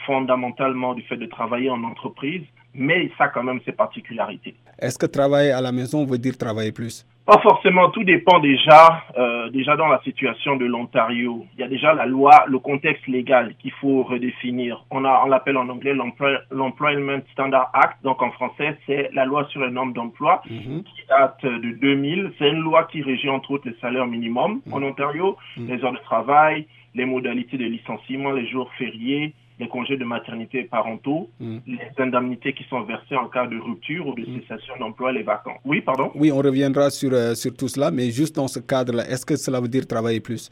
fondamentalement 0.06 0.94
du 0.94 1.02
fait 1.04 1.18
de 1.18 1.26
travailler 1.26 1.70
en 1.70 1.84
entreprise, 1.84 2.44
mais 2.74 3.10
ça 3.18 3.26
a 3.26 3.28
quand 3.30 3.44
même 3.44 3.60
ses 3.66 3.72
particularités. 3.72 4.56
Est-ce 4.80 4.98
que 4.98 5.06
travailler 5.06 5.52
à 5.52 5.62
la 5.62 5.72
maison 5.72 6.06
veut 6.06 6.18
dire 6.18 6.38
travailler 6.38 6.72
plus? 6.72 7.06
Pas 7.26 7.40
forcément, 7.42 7.90
tout 7.92 8.04
dépend 8.04 8.40
déjà, 8.40 9.04
euh, 9.16 9.50
déjà 9.52 9.76
dans 9.76 9.88
la 9.88 10.02
situation 10.02 10.56
de 10.56 10.66
l'Ontario. 10.66 11.46
Il 11.56 11.62
y 11.62 11.64
a 11.64 11.68
déjà 11.68 11.94
la 11.94 12.08
loi, 12.08 12.32
le 12.48 12.58
contexte 12.58 13.06
légal 13.08 13.54
qu'il 13.60 13.72
faut 13.74 14.02
redéfinir. 14.02 14.84
On 14.90 15.06
a, 15.06 15.22
on 15.24 15.28
l'appelle 15.28 15.58
en 15.58 15.70
anglais 15.70 15.94
l'Employ- 15.94 16.40
l'Employment 16.50 17.22
Standard 17.34 17.70
Act, 17.74 17.98
donc 18.04 18.20
en 18.24 18.32
français 18.32 18.76
c'est 18.88 19.12
la 19.14 19.26
loi 19.26 19.46
sur 19.52 19.64
les 19.64 19.70
normes 19.72 19.94
d'emploi 19.94 20.42
Mhm. 20.50 20.82
qui 20.84 21.02
date 21.08 21.44
de 21.46 21.72
2000. 21.80 22.32
C'est 22.40 22.50
une 22.50 22.62
loi 22.62 22.86
qui 22.92 23.04
régit 23.04 23.30
entre 23.30 23.52
autres 23.52 23.70
les 23.70 23.76
salaires 23.80 24.08
minimums 24.08 24.62
en 24.72 24.82
Ontario, 24.82 25.38
Mm. 25.58 25.68
les 25.68 25.84
heures 25.84 25.94
de 25.94 26.00
travail, 26.00 26.66
les 27.00 27.06
modalités 27.06 27.58
de 27.58 27.66
licenciement, 27.78 28.32
les 28.40 28.48
jours 28.54 28.70
fériés, 28.78 29.34
les 29.60 29.68
congés 29.76 29.98
de 29.98 30.06
maternité 30.16 30.56
et 30.64 30.68
parentaux, 30.78 31.30
Mm. 31.40 31.58
les 31.76 32.04
indemnités 32.06 32.52
qui 32.58 32.66
sont 32.72 32.82
versées 32.94 33.16
en 33.24 33.28
cas 33.36 33.48
de 33.54 33.58
rupture 33.58 34.04
ou 34.08 34.14
de 34.20 34.26
cessation 34.36 34.74
d'emploi, 34.82 35.08
les 35.20 35.24
vacances. 35.34 35.62
Oui, 35.72 35.78
pardon? 35.90 36.08
Oui, 36.22 36.30
on 36.38 36.42
reviendra 36.50 36.90
sur, 36.90 37.12
euh, 37.14 37.34
sur 37.42 37.52
tout 37.60 37.70
cela, 37.76 37.88
mais 37.98 38.08
juste 38.20 38.36
dans 38.36 38.50
ce 38.56 38.60
cadre-là, 38.72 39.04
est-ce 39.12 39.26
que 39.26 39.38
cela 39.46 39.58
veut 39.62 39.68
dire 39.78 39.86
travailler 39.96 40.20
plus? 40.30 40.44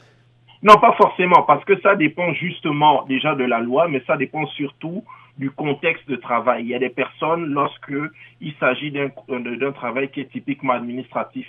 Non, 0.68 0.76
pas 0.86 0.94
forcément, 1.02 1.42
parce 1.50 1.64
que 1.68 1.74
ça 1.82 1.94
dépend 2.04 2.32
justement 2.44 3.04
déjà 3.14 3.34
de 3.42 3.44
la 3.44 3.60
loi, 3.68 3.82
mais 3.92 4.02
ça 4.08 4.16
dépend 4.16 4.44
surtout 4.60 4.98
du 5.44 5.50
contexte 5.62 6.06
de 6.08 6.16
travail. 6.16 6.64
Il 6.64 6.70
y 6.70 6.74
a 6.74 6.80
des 6.80 6.94
personnes, 7.02 7.44
lorsque 7.58 7.94
il 8.40 8.52
s'agit 8.60 8.90
d'un 8.96 9.08
d'un 9.68 9.72
travail 9.82 10.06
qui 10.12 10.20
est 10.22 10.30
typiquement 10.36 10.72
administratif, 10.82 11.46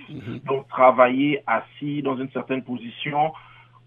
donc 0.49 0.61
travailler 0.67 1.31
assis 1.47 1.95
dans 2.07 2.17
une 2.23 2.29
certaine 2.37 2.63
position, 2.71 3.21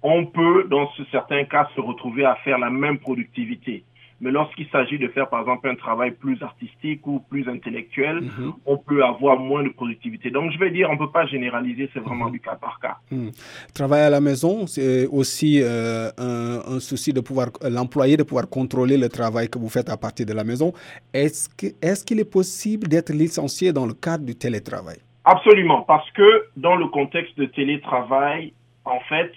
on 0.02 0.26
peut, 0.26 0.66
dans 0.70 0.88
ce 0.96 1.04
certain 1.10 1.44
cas, 1.44 1.68
se 1.74 1.80
retrouver 1.80 2.24
à 2.24 2.34
faire 2.44 2.58
la 2.58 2.70
même 2.70 2.98
productivité. 2.98 3.84
Mais 4.20 4.30
lorsqu'il 4.30 4.68
s'agit 4.68 4.98
de 5.00 5.08
faire, 5.08 5.28
par 5.28 5.40
exemple, 5.40 5.68
un 5.68 5.74
travail 5.74 6.12
plus 6.12 6.40
artistique 6.44 7.04
ou 7.08 7.18
plus 7.28 7.48
intellectuel, 7.48 8.20
Mhm. 8.20 8.52
on 8.66 8.76
peut 8.76 9.02
avoir 9.04 9.36
moins 9.40 9.64
de 9.64 9.70
productivité. 9.70 10.30
Donc, 10.30 10.52
je 10.52 10.58
vais 10.60 10.70
dire, 10.70 10.88
on 10.90 10.92
ne 10.92 10.98
peut 10.98 11.10
pas 11.10 11.26
généraliser, 11.26 11.90
c'est 11.92 11.98
vraiment 11.98 12.30
du 12.30 12.38
cas 12.38 12.54
par 12.54 12.78
cas. 12.78 12.98
Hmm. 13.10 13.30
Travailler 13.74 14.04
à 14.04 14.10
la 14.10 14.20
maison, 14.20 14.68
c'est 14.68 15.08
aussi 15.08 15.60
euh, 15.60 16.08
un, 16.18 16.60
un 16.76 16.78
souci 16.78 17.12
de 17.12 17.20
pouvoir, 17.20 17.48
l'employé 17.68 18.16
de 18.16 18.22
pouvoir 18.22 18.48
contrôler 18.48 18.96
le 18.96 19.08
travail 19.08 19.48
que 19.48 19.58
vous 19.58 19.68
faites 19.68 19.90
à 19.90 19.96
partir 19.96 20.24
de 20.24 20.34
la 20.34 20.44
maison. 20.44 20.72
Est-ce 21.12 21.48
que, 21.48 21.66
est-ce 21.82 22.04
qu'il 22.04 22.20
est 22.20 22.30
possible 22.40 22.86
d'être 22.86 23.12
licencié 23.12 23.72
dans 23.72 23.86
le 23.86 23.94
cadre 23.94 24.24
du 24.24 24.36
télétravail? 24.36 24.98
Absolument, 25.24 25.82
parce 25.82 26.08
que 26.12 26.44
dans 26.56 26.76
le 26.76 26.86
contexte 26.86 27.36
de 27.38 27.46
télétravail, 27.46 28.52
en 28.84 29.00
fait, 29.08 29.32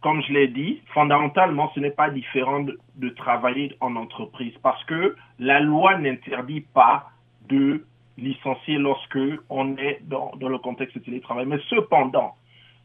comme 0.00 0.22
je 0.22 0.32
l'ai 0.32 0.48
dit, 0.48 0.80
fondamentalement, 0.94 1.70
ce 1.74 1.80
n'est 1.80 1.90
pas 1.90 2.10
différent 2.10 2.60
de, 2.60 2.78
de 2.96 3.08
travailler 3.10 3.76
en 3.80 3.96
entreprise, 3.96 4.54
parce 4.62 4.82
que 4.84 5.16
la 5.38 5.60
loi 5.60 5.98
n'interdit 5.98 6.60
pas 6.60 7.10
de 7.48 7.84
licencier 8.16 8.78
lorsque 8.78 9.18
on 9.48 9.76
est 9.76 10.00
dans, 10.02 10.32
dans 10.36 10.48
le 10.48 10.58
contexte 10.58 10.98
de 10.98 11.02
télétravail. 11.02 11.46
Mais 11.46 11.58
cependant, 11.68 12.34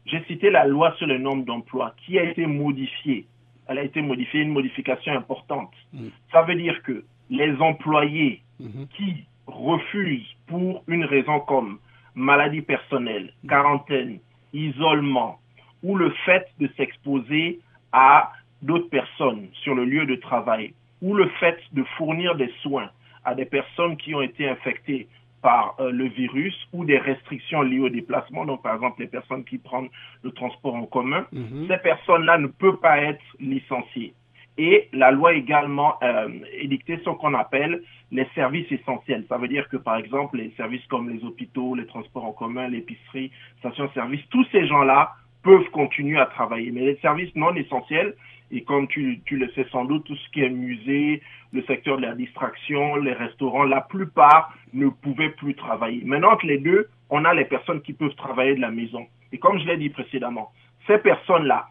j'ai 0.06 0.22
cité 0.24 0.50
la 0.50 0.66
loi 0.66 0.94
sur 0.98 1.06
les 1.06 1.18
normes 1.18 1.44
d'emploi 1.44 1.94
qui 2.04 2.18
a 2.18 2.24
été 2.24 2.46
modifiée. 2.46 3.26
Elle 3.66 3.78
a 3.78 3.84
été 3.84 4.02
modifiée, 4.02 4.42
une 4.42 4.52
modification 4.52 5.12
importante. 5.12 5.72
Mm. 5.92 6.08
Ça 6.32 6.42
veut 6.42 6.54
dire 6.54 6.82
que 6.82 7.04
les 7.30 7.56
employés 7.60 8.42
Mhm. 8.60 8.86
qui 8.96 9.24
refusent 9.46 10.36
pour 10.46 10.84
une 10.86 11.04
raison 11.04 11.40
comme 11.40 11.78
maladie 12.14 12.62
personnelle, 12.62 13.32
quarantaine, 13.48 14.20
isolement 14.52 15.38
ou 15.84 15.96
le 15.96 16.10
fait 16.24 16.48
de 16.58 16.68
s'exposer 16.76 17.60
à 17.92 18.32
d'autres 18.62 18.88
personnes 18.88 19.48
sur 19.62 19.74
le 19.74 19.84
lieu 19.84 20.06
de 20.06 20.16
travail 20.16 20.72
ou 21.02 21.14
le 21.14 21.28
fait 21.40 21.58
de 21.72 21.84
fournir 21.96 22.34
des 22.34 22.50
soins 22.62 22.90
à 23.24 23.34
des 23.34 23.44
personnes 23.44 23.96
qui 23.96 24.14
ont 24.14 24.22
été 24.22 24.48
infectées 24.48 25.06
par 25.42 25.76
euh, 25.78 25.90
le 25.92 26.06
virus 26.06 26.56
ou 26.72 26.86
des 26.86 26.98
restrictions 26.98 27.60
liées 27.60 27.80
au 27.80 27.90
déplacement, 27.90 28.46
donc 28.46 28.62
par 28.62 28.74
exemple 28.74 29.02
les 29.02 29.06
personnes 29.06 29.44
qui 29.44 29.58
prennent 29.58 29.90
le 30.22 30.30
transport 30.30 30.74
en 30.74 30.86
commun, 30.86 31.26
Mhm. 31.32 31.68
ces 31.68 31.76
personnes-là 31.78 32.38
ne 32.38 32.46
peuvent 32.46 32.80
pas 32.80 32.98
être 32.98 33.22
licenciées. 33.38 34.14
Et 34.56 34.88
la 34.92 35.10
loi 35.10 35.34
également 35.34 35.96
euh, 36.02 36.28
édicté 36.58 36.98
ce 37.04 37.10
qu'on 37.10 37.34
appelle 37.34 37.82
les 38.12 38.26
services 38.34 38.70
essentiels. 38.70 39.24
Ça 39.28 39.36
veut 39.36 39.48
dire 39.48 39.68
que, 39.68 39.76
par 39.76 39.96
exemple, 39.96 40.36
les 40.38 40.50
services 40.56 40.86
comme 40.86 41.10
les 41.10 41.22
hôpitaux, 41.24 41.74
les 41.74 41.86
transports 41.86 42.24
en 42.24 42.32
commun, 42.32 42.68
l'épicerie, 42.68 43.32
stations-service, 43.58 44.22
tous 44.30 44.46
ces 44.52 44.66
gens-là 44.66 45.12
peuvent 45.44 45.70
continuer 45.70 46.18
à 46.18 46.26
travailler. 46.26 46.72
Mais 46.72 46.80
les 46.80 46.96
services 46.96 47.34
non 47.36 47.54
essentiels, 47.54 48.14
et 48.50 48.62
comme 48.64 48.88
tu, 48.88 49.22
le 49.30 49.50
sais 49.52 49.66
sans 49.70 49.84
doute, 49.84 50.04
tout 50.04 50.16
ce 50.16 50.30
qui 50.30 50.42
est 50.42 50.50
musée, 50.50 51.22
le 51.52 51.62
secteur 51.64 51.98
de 51.98 52.02
la 52.02 52.14
distraction, 52.14 52.96
les 52.96 53.12
restaurants, 53.12 53.64
la 53.64 53.82
plupart 53.82 54.52
ne 54.72 54.88
pouvaient 54.88 55.30
plus 55.30 55.54
travailler. 55.54 56.02
Maintenant, 56.04 56.32
entre 56.32 56.46
les 56.46 56.58
deux, 56.58 56.88
on 57.10 57.24
a 57.24 57.34
les 57.34 57.44
personnes 57.44 57.82
qui 57.82 57.92
peuvent 57.92 58.14
travailler 58.16 58.56
de 58.56 58.60
la 58.60 58.70
maison. 58.70 59.06
Et 59.32 59.38
comme 59.38 59.58
je 59.58 59.66
l'ai 59.66 59.76
dit 59.76 59.90
précédemment, 59.90 60.50
ces 60.86 60.98
personnes-là 60.98 61.66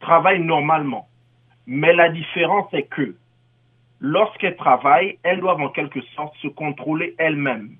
travaillent 0.00 0.44
normalement. 0.44 1.08
Mais 1.66 1.94
la 1.94 2.10
différence 2.10 2.72
est 2.74 2.88
que 2.88 3.16
lorsqu'elles 4.00 4.56
travaillent, 4.56 5.18
elles 5.22 5.40
doivent 5.40 5.62
en 5.62 5.70
quelque 5.70 6.00
sorte 6.14 6.36
se 6.42 6.48
contrôler 6.48 7.14
elles-mêmes. 7.18 7.70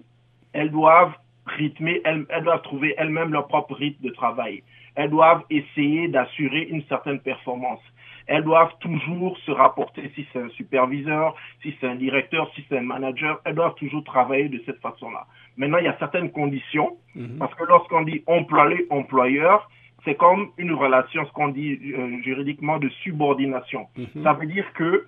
Elles 0.52 0.70
doivent 0.70 1.12
rythmer, 1.46 2.00
elles 2.04 2.26
doivent 2.42 2.62
trouver 2.62 2.94
elles-mêmes 2.96 3.32
leur 3.32 3.46
propre 3.46 3.74
rythme 3.74 4.02
de 4.02 4.10
travail. 4.10 4.62
Elles 4.94 5.10
doivent 5.10 5.42
essayer 5.50 6.08
d'assurer 6.08 6.62
une 6.70 6.82
certaine 6.84 7.20
performance. 7.20 7.80
Elles 8.26 8.42
doivent 8.42 8.74
toujours 8.80 9.36
se 9.38 9.50
rapporter 9.50 10.10
si 10.14 10.26
c'est 10.32 10.40
un 10.40 10.48
superviseur, 10.50 11.34
si 11.62 11.74
c'est 11.78 11.86
un 11.86 11.96
directeur, 11.96 12.50
si 12.54 12.64
c'est 12.68 12.78
un 12.78 12.82
manager. 12.82 13.40
Elles 13.44 13.54
doivent 13.54 13.74
toujours 13.74 14.02
travailler 14.04 14.48
de 14.48 14.62
cette 14.64 14.80
façon-là. 14.80 15.26
Maintenant, 15.56 15.78
il 15.78 15.84
y 15.84 15.88
a 15.88 15.96
certaines 15.98 16.30
conditions, 16.30 16.96
parce 17.38 17.54
que 17.54 17.64
lorsqu'on 17.64 18.02
dit 18.02 18.22
employé-employeur, 18.26 19.68
c'est 20.04 20.16
comme 20.16 20.50
une 20.58 20.72
relation, 20.72 21.24
ce 21.26 21.32
qu'on 21.32 21.48
dit 21.48 21.78
euh, 21.96 22.22
juridiquement, 22.22 22.78
de 22.78 22.88
subordination. 23.02 23.86
Ça 24.22 24.32
veut 24.34 24.46
dire 24.46 24.70
que 24.74 25.06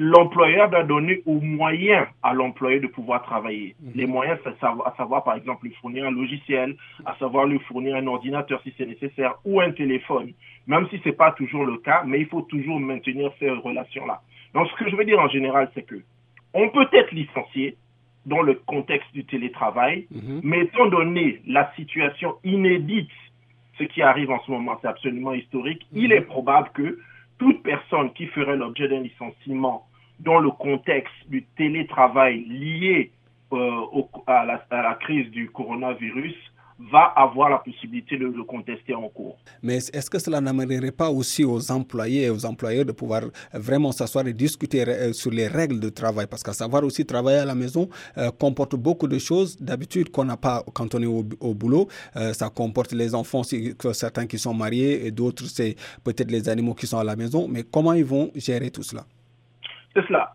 l'employeur 0.00 0.70
doit 0.70 0.84
donner 0.84 1.22
aux 1.26 1.40
moyens 1.42 2.06
à 2.22 2.32
l'employé 2.32 2.80
de 2.80 2.86
pouvoir 2.86 3.22
travailler. 3.22 3.76
Les 3.94 4.06
moyens, 4.06 4.38
c'est 4.42 4.66
à 4.66 4.94
savoir, 4.96 5.24
par 5.24 5.34
exemple, 5.34 5.66
lui 5.66 5.74
fournir 5.74 6.06
un 6.06 6.10
logiciel, 6.10 6.74
à 7.04 7.14
savoir 7.16 7.44
lui 7.44 7.58
fournir 7.58 7.96
un 7.96 8.06
ordinateur 8.06 8.62
si 8.62 8.72
c'est 8.78 8.86
nécessaire, 8.86 9.34
ou 9.44 9.60
un 9.60 9.72
téléphone. 9.72 10.32
Même 10.66 10.88
si 10.88 10.98
c'est 11.04 11.12
pas 11.12 11.32
toujours 11.32 11.66
le 11.66 11.76
cas, 11.76 12.02
mais 12.06 12.18
il 12.18 12.26
faut 12.26 12.40
toujours 12.40 12.80
maintenir 12.80 13.30
ces 13.38 13.50
relations-là. 13.50 14.22
Donc, 14.54 14.68
ce 14.68 14.82
que 14.82 14.90
je 14.90 14.96
veux 14.96 15.04
dire 15.04 15.18
en 15.18 15.28
général, 15.28 15.70
c'est 15.74 15.82
que 15.82 15.96
on 16.54 16.70
peut 16.70 16.88
être 16.94 17.12
licencié 17.12 17.76
dans 18.24 18.40
le 18.40 18.54
contexte 18.54 19.12
du 19.12 19.26
télétravail, 19.26 20.06
mais 20.42 20.60
étant 20.60 20.86
donné 20.86 21.42
la 21.46 21.70
situation 21.76 22.36
inédite, 22.42 23.10
ce 23.78 23.84
qui 23.84 24.00
arrive 24.00 24.30
en 24.30 24.40
ce 24.44 24.50
moment, 24.50 24.78
c'est 24.80 24.88
absolument 24.88 25.34
historique, 25.34 25.86
il 25.92 26.10
est 26.12 26.22
probable 26.22 26.70
que 26.72 26.98
toute 27.38 27.62
personne 27.62 28.12
qui 28.14 28.26
ferait 28.28 28.56
l'objet 28.56 28.88
d'un 28.88 29.00
licenciement 29.00 29.86
dans 30.20 30.38
le 30.38 30.50
contexte 30.50 31.14
du 31.28 31.44
télétravail 31.56 32.44
lié 32.44 33.10
euh, 33.52 34.02
à, 34.26 34.44
la, 34.44 34.94
crise 35.00 35.30
du 35.30 35.50
coronavirus 35.50 36.36
va 36.90 37.12
avoir 37.16 37.50
la 37.50 37.58
possibilité 37.58 38.16
de 38.16 38.26
le 38.26 38.44
contester 38.44 38.94
en 38.94 39.08
cours. 39.08 39.36
Mais 39.62 39.76
est-ce 39.76 40.08
que 40.08 40.18
cela 40.18 40.40
n'amènerait 40.40 40.92
pas 40.92 41.10
aussi 41.10 41.44
aux 41.44 41.70
employés 41.70 42.24
et 42.24 42.30
aux 42.30 42.46
employeurs 42.46 42.84
de 42.84 42.92
pouvoir 42.92 43.22
vraiment 43.52 43.92
s'asseoir 43.92 44.26
et 44.26 44.32
discuter 44.32 44.88
euh, 44.88 45.12
sur 45.12 45.30
les 45.30 45.46
règles 45.46 45.78
de 45.78 45.90
travail? 45.90 46.26
Parce 46.26 46.42
qu'à 46.42 46.52
savoir 46.54 46.82
aussi 46.84 47.04
travailler 47.04 47.38
à 47.38 47.44
la 47.44 47.54
maison 47.54 47.88
euh, 48.16 48.30
comporte 48.30 48.76
beaucoup 48.76 49.08
de 49.08 49.18
choses 49.18 49.56
d'habitude 49.58 50.10
qu'on 50.10 50.24
n'a 50.24 50.36
pas 50.38 50.64
quand 50.72 50.94
on 50.94 51.02
est 51.02 51.06
au, 51.06 51.54
boulot. 51.54 51.88
Euh, 52.16 52.32
ça 52.32 52.48
comporte 52.48 52.92
les 52.92 53.14
enfants, 53.14 53.42
certains 53.92 54.26
qui 54.26 54.38
sont 54.38 54.54
mariés 54.54 55.06
et 55.06 55.10
d'autres 55.10 55.44
c'est 55.44 55.76
peut-être 56.04 56.30
les 56.30 56.48
animaux 56.48 56.74
qui 56.74 56.86
sont 56.86 56.98
à 56.98 57.04
la 57.04 57.16
maison. 57.16 57.46
Mais 57.48 57.62
comment 57.62 57.92
ils 57.92 58.04
vont 58.04 58.30
gérer 58.34 58.70
tout 58.70 58.82
cela? 58.82 59.04
C'est 59.94 60.06
cela. 60.06 60.34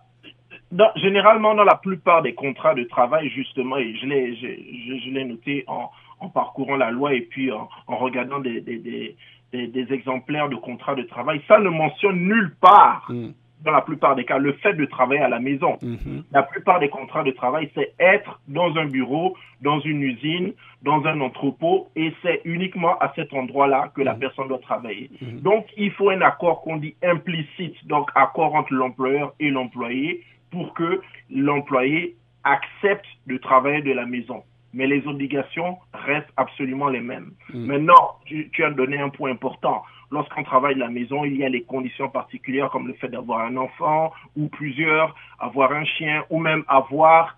Généralement, 0.97 1.55
dans 1.55 1.63
la 1.63 1.75
plupart 1.75 2.21
des 2.21 2.33
contrats 2.33 2.73
de 2.73 2.83
travail, 2.83 3.29
justement, 3.29 3.77
et 3.77 3.95
je 3.95 4.05
l'ai, 4.05 5.25
noté 5.25 5.63
en, 5.67 5.89
parcourant 6.29 6.75
la 6.75 6.91
loi 6.91 7.13
et 7.13 7.21
puis 7.21 7.51
en, 7.51 7.69
regardant 7.87 8.39
des, 8.39 9.15
exemplaires 9.53 10.49
de 10.49 10.55
contrats 10.55 10.95
de 10.95 11.03
travail, 11.03 11.41
ça 11.47 11.59
ne 11.59 11.69
mentionne 11.69 12.17
nulle 12.17 12.55
part, 12.59 13.05
mm. 13.09 13.29
Dans 13.63 13.71
la 13.71 13.81
plupart 13.81 14.15
des 14.15 14.25
cas, 14.25 14.37
le 14.37 14.53
fait 14.53 14.73
de 14.73 14.85
travailler 14.85 15.21
à 15.21 15.29
la 15.29 15.39
maison. 15.39 15.77
-hmm. 15.81 16.23
La 16.31 16.43
plupart 16.43 16.79
des 16.79 16.89
contrats 16.89 17.23
de 17.23 17.31
travail, 17.31 17.69
c'est 17.75 17.93
être 17.99 18.39
dans 18.47 18.75
un 18.77 18.85
bureau, 18.85 19.35
dans 19.61 19.79
une 19.79 20.01
usine, 20.03 20.53
dans 20.83 21.03
un 21.05 21.19
entrepôt, 21.21 21.77
et 21.95 22.13
c'est 22.21 22.41
uniquement 22.45 22.97
à 22.99 23.07
cet 23.15 23.33
endroit-là 23.33 23.91
que 23.95 24.01
la 24.01 24.15
personne 24.23 24.47
doit 24.47 24.63
travailler. 24.71 25.09
-hmm. 25.09 25.41
Donc, 25.41 25.63
il 25.77 25.91
faut 25.95 26.09
un 26.09 26.21
accord 26.21 26.57
qu'on 26.63 26.77
dit 26.85 26.95
implicite, 27.13 27.77
donc 27.87 28.05
accord 28.15 28.53
entre 28.59 28.73
l'employeur 28.73 29.33
et 29.39 29.49
l'employé, 29.49 30.21
pour 30.51 30.73
que 30.73 31.01
l'employé 31.29 32.15
accepte 32.43 33.09
de 33.27 33.37
travailler 33.37 33.81
de 33.81 33.93
la 34.01 34.05
maison 34.05 34.43
mais 34.75 34.87
les 34.87 35.07
obligations 35.07 35.77
restent 35.93 36.31
absolument 36.35 36.89
les 36.89 36.99
mêmes. 36.99 37.31
Mmh. 37.53 37.65
Maintenant, 37.65 38.17
tu, 38.25 38.49
tu, 38.51 38.63
as 38.63 38.69
donné 38.71 38.99
un 38.99 39.09
point 39.09 39.31
important. 39.31 39.83
Lorsqu'on 40.11 40.43
travaille 40.43 40.75
de 40.75 40.81
la 40.81 40.89
maison, 40.89 41.23
il 41.23 41.37
y 41.37 41.45
a 41.45 41.49
les 41.49 41.63
conditions 41.63 42.09
particulières 42.09 42.69
comme 42.69 42.87
le 42.87 42.93
fait 42.93 43.07
d'avoir 43.07 43.39
un 43.39 43.55
enfant 43.55 44.11
ou 44.35 44.49
plusieurs, 44.49 45.15
avoir 45.39 45.71
un 45.71 45.85
chien 45.85 46.25
ou 46.29 46.39
même 46.39 46.63
avoir 46.67 47.37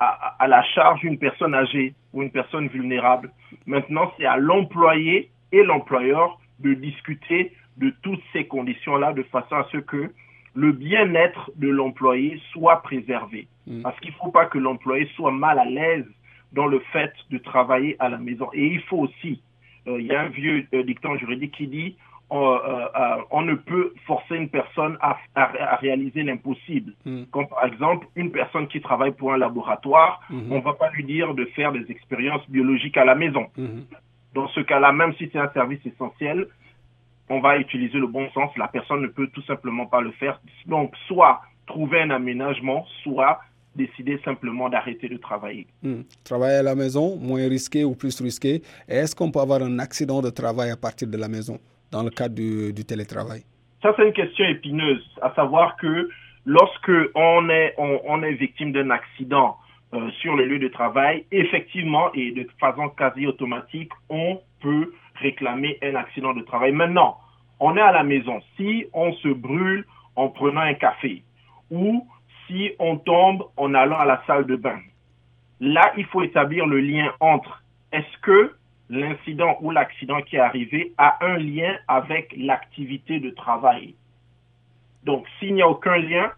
à, 0.00 0.36
à 0.38 0.48
la 0.48 0.62
charge 0.62 1.04
une 1.04 1.18
personne 1.18 1.54
âgée 1.54 1.94
ou 2.12 2.22
une 2.22 2.30
personne 2.30 2.68
vulnérable. 2.68 3.30
Maintenant, 3.66 4.10
c'est 4.16 4.26
à 4.26 4.38
l'employé 4.38 5.30
et 5.52 5.62
l'employeur 5.62 6.40
de 6.58 6.72
discuter 6.72 7.52
de 7.76 7.90
toutes 8.02 8.22
ces 8.32 8.46
conditions-là 8.46 9.12
de 9.12 9.22
façon 9.24 9.56
à 9.56 9.66
ce 9.70 9.76
que 9.76 10.10
le 10.54 10.72
bien-être 10.72 11.50
de 11.56 11.68
l'employé 11.68 12.40
soit 12.52 12.82
préservé. 12.82 13.46
Mmh. 13.66 13.82
Parce 13.82 14.00
qu'il 14.00 14.10
ne 14.10 14.16
faut 14.16 14.32
pas 14.32 14.46
que 14.46 14.58
l'employé 14.58 15.06
soit 15.14 15.30
mal 15.30 15.58
à 15.58 15.66
l'aise 15.66 16.06
dans 16.52 16.66
le 16.66 16.80
fait 16.92 17.12
de 17.30 17.38
travailler 17.38 17.96
à 17.98 18.08
la 18.08 18.18
maison. 18.18 18.48
Et 18.52 18.66
il 18.66 18.80
faut 18.82 18.98
aussi, 18.98 19.42
euh, 19.86 20.00
il 20.00 20.06
y 20.06 20.14
a 20.14 20.20
un 20.22 20.28
vieux 20.28 20.66
euh, 20.74 20.82
dicton 20.82 21.16
juridique 21.16 21.52
qui 21.52 21.66
dit 21.66 21.96
on, 22.30 22.52
euh, 22.52 23.16
on, 23.30 23.40
ne 23.42 23.54
peut 23.54 23.94
forcer 24.06 24.36
une 24.36 24.50
personne 24.50 24.98
à, 25.00 25.16
à, 25.34 25.72
à 25.72 25.76
réaliser 25.76 26.22
l'impossible. 26.22 26.92
Mm. 27.06 27.22
Comme 27.30 27.48
par 27.48 27.64
exemple, 27.64 28.06
une 28.16 28.30
personne 28.30 28.66
qui 28.68 28.80
travaille 28.82 29.12
pour 29.12 29.32
un 29.32 29.38
laboratoire, 29.38 30.20
mm 30.28 30.36
-hmm. 30.36 30.52
on 30.52 30.56
ne 30.56 30.60
va 30.62 30.74
pas 30.74 30.90
lui 30.90 31.04
dire 31.04 31.32
de 31.34 31.44
faire 31.56 31.72
des 31.72 31.86
expériences 31.90 32.44
biologiques 32.50 32.98
à 32.98 33.04
la 33.04 33.14
maison. 33.14 33.46
Mm 33.56 33.64
-hmm. 33.64 33.82
Dans 34.34 34.48
ce 34.56 34.60
cas-là, 34.60 34.92
même 34.92 35.12
si 35.18 35.24
c'est 35.30 35.38
un 35.46 35.52
service 35.58 35.84
essentiel, 35.86 36.38
on 37.30 37.40
va 37.40 37.58
utiliser 37.58 37.98
le 37.98 38.06
bon 38.06 38.26
sens. 38.36 38.50
La 38.56 38.68
personne 38.68 39.02
ne 39.06 39.08
peut 39.08 39.28
tout 39.36 39.42
simplement 39.52 39.86
pas 39.94 40.00
le 40.08 40.12
faire. 40.20 40.36
Donc, 40.66 40.88
soit 41.08 41.34
trouver 41.66 41.98
un 42.06 42.10
aménagement, 42.10 42.80
soit 43.02 43.34
décider 43.84 44.20
simplement 44.24 44.68
d'arrêter 44.68 45.08
de 45.08 45.18
travailler. 45.28 45.66
Mmh. 45.82 46.02
Travailler 46.30 46.58
à 46.64 46.66
la 46.72 46.74
maison, 46.82 47.16
moins 47.16 47.46
risqué 47.56 47.80
ou 47.84 47.94
plus 48.02 48.16
risqué. 48.28 48.52
Est-ce 48.88 49.12
qu'on 49.16 49.30
peut 49.30 49.40
avoir 49.46 49.60
un 49.62 49.78
accident 49.78 50.20
de 50.20 50.30
travail 50.30 50.70
à 50.70 50.76
partir 50.76 51.06
de 51.08 51.18
la 51.24 51.28
maison 51.36 51.56
dans 51.94 52.02
le 52.02 52.10
cadre 52.10 52.34
du, 52.34 52.72
du 52.78 52.84
télétravail? 52.84 53.42
Ça, 53.82 53.88
c'est 53.94 54.06
une 54.10 54.18
question 54.22 54.44
épineuse, 54.56 55.04
à 55.22 55.32
savoir 55.34 55.76
que 55.76 55.94
lorsque 56.44 56.98
on 57.14 57.48
est, 57.48 57.74
on, 57.78 58.00
on 58.12 58.22
est 58.22 58.34
victime 58.34 58.72
d'un 58.72 58.90
accident 58.90 59.56
euh, 59.94 60.10
sur 60.20 60.34
le 60.34 60.44
lieu 60.50 60.58
de 60.58 60.68
travail, 60.68 61.24
effectivement 61.30 62.06
et 62.12 62.32
de 62.32 62.46
façon 62.60 62.88
quasi 62.90 63.26
automatique, 63.26 63.92
on 64.10 64.40
peut 64.60 64.92
réclamer 65.26 65.78
un 65.82 65.94
accident 65.94 66.34
de 66.34 66.42
travail. 66.42 66.72
Maintenant, 66.72 67.18
on 67.60 67.76
est 67.76 67.80
à 67.80 67.92
la 67.92 68.04
maison. 68.04 68.40
Si 68.56 68.86
on 68.92 69.12
se 69.22 69.28
brûle 69.28 69.84
en 70.16 70.28
prenant 70.28 70.60
un 70.60 70.74
café 70.74 71.22
ou 71.70 72.06
si 72.48 72.72
on 72.80 72.96
tombe 72.96 73.44
en 73.56 73.74
allant 73.74 73.98
à 73.98 74.04
la 74.04 74.22
salle 74.26 74.46
de 74.46 74.56
bain. 74.56 74.80
Là, 75.60 75.92
il 75.96 76.06
faut 76.06 76.22
établir 76.22 76.66
le 76.66 76.80
lien 76.80 77.12
entre 77.20 77.62
est-ce 77.92 78.18
que 78.22 78.52
l'incident 78.90 79.58
ou 79.60 79.70
l'accident 79.70 80.20
qui 80.22 80.36
est 80.36 80.40
arrivé 80.40 80.92
a 80.98 81.24
un 81.24 81.36
lien 81.36 81.76
avec 81.86 82.34
l'activité 82.36 83.20
de 83.20 83.30
travail. 83.30 83.94
Donc, 85.04 85.26
s'il 85.38 85.54
n'y 85.54 85.62
a 85.62 85.68
aucun 85.68 85.98
lien, 85.98 86.32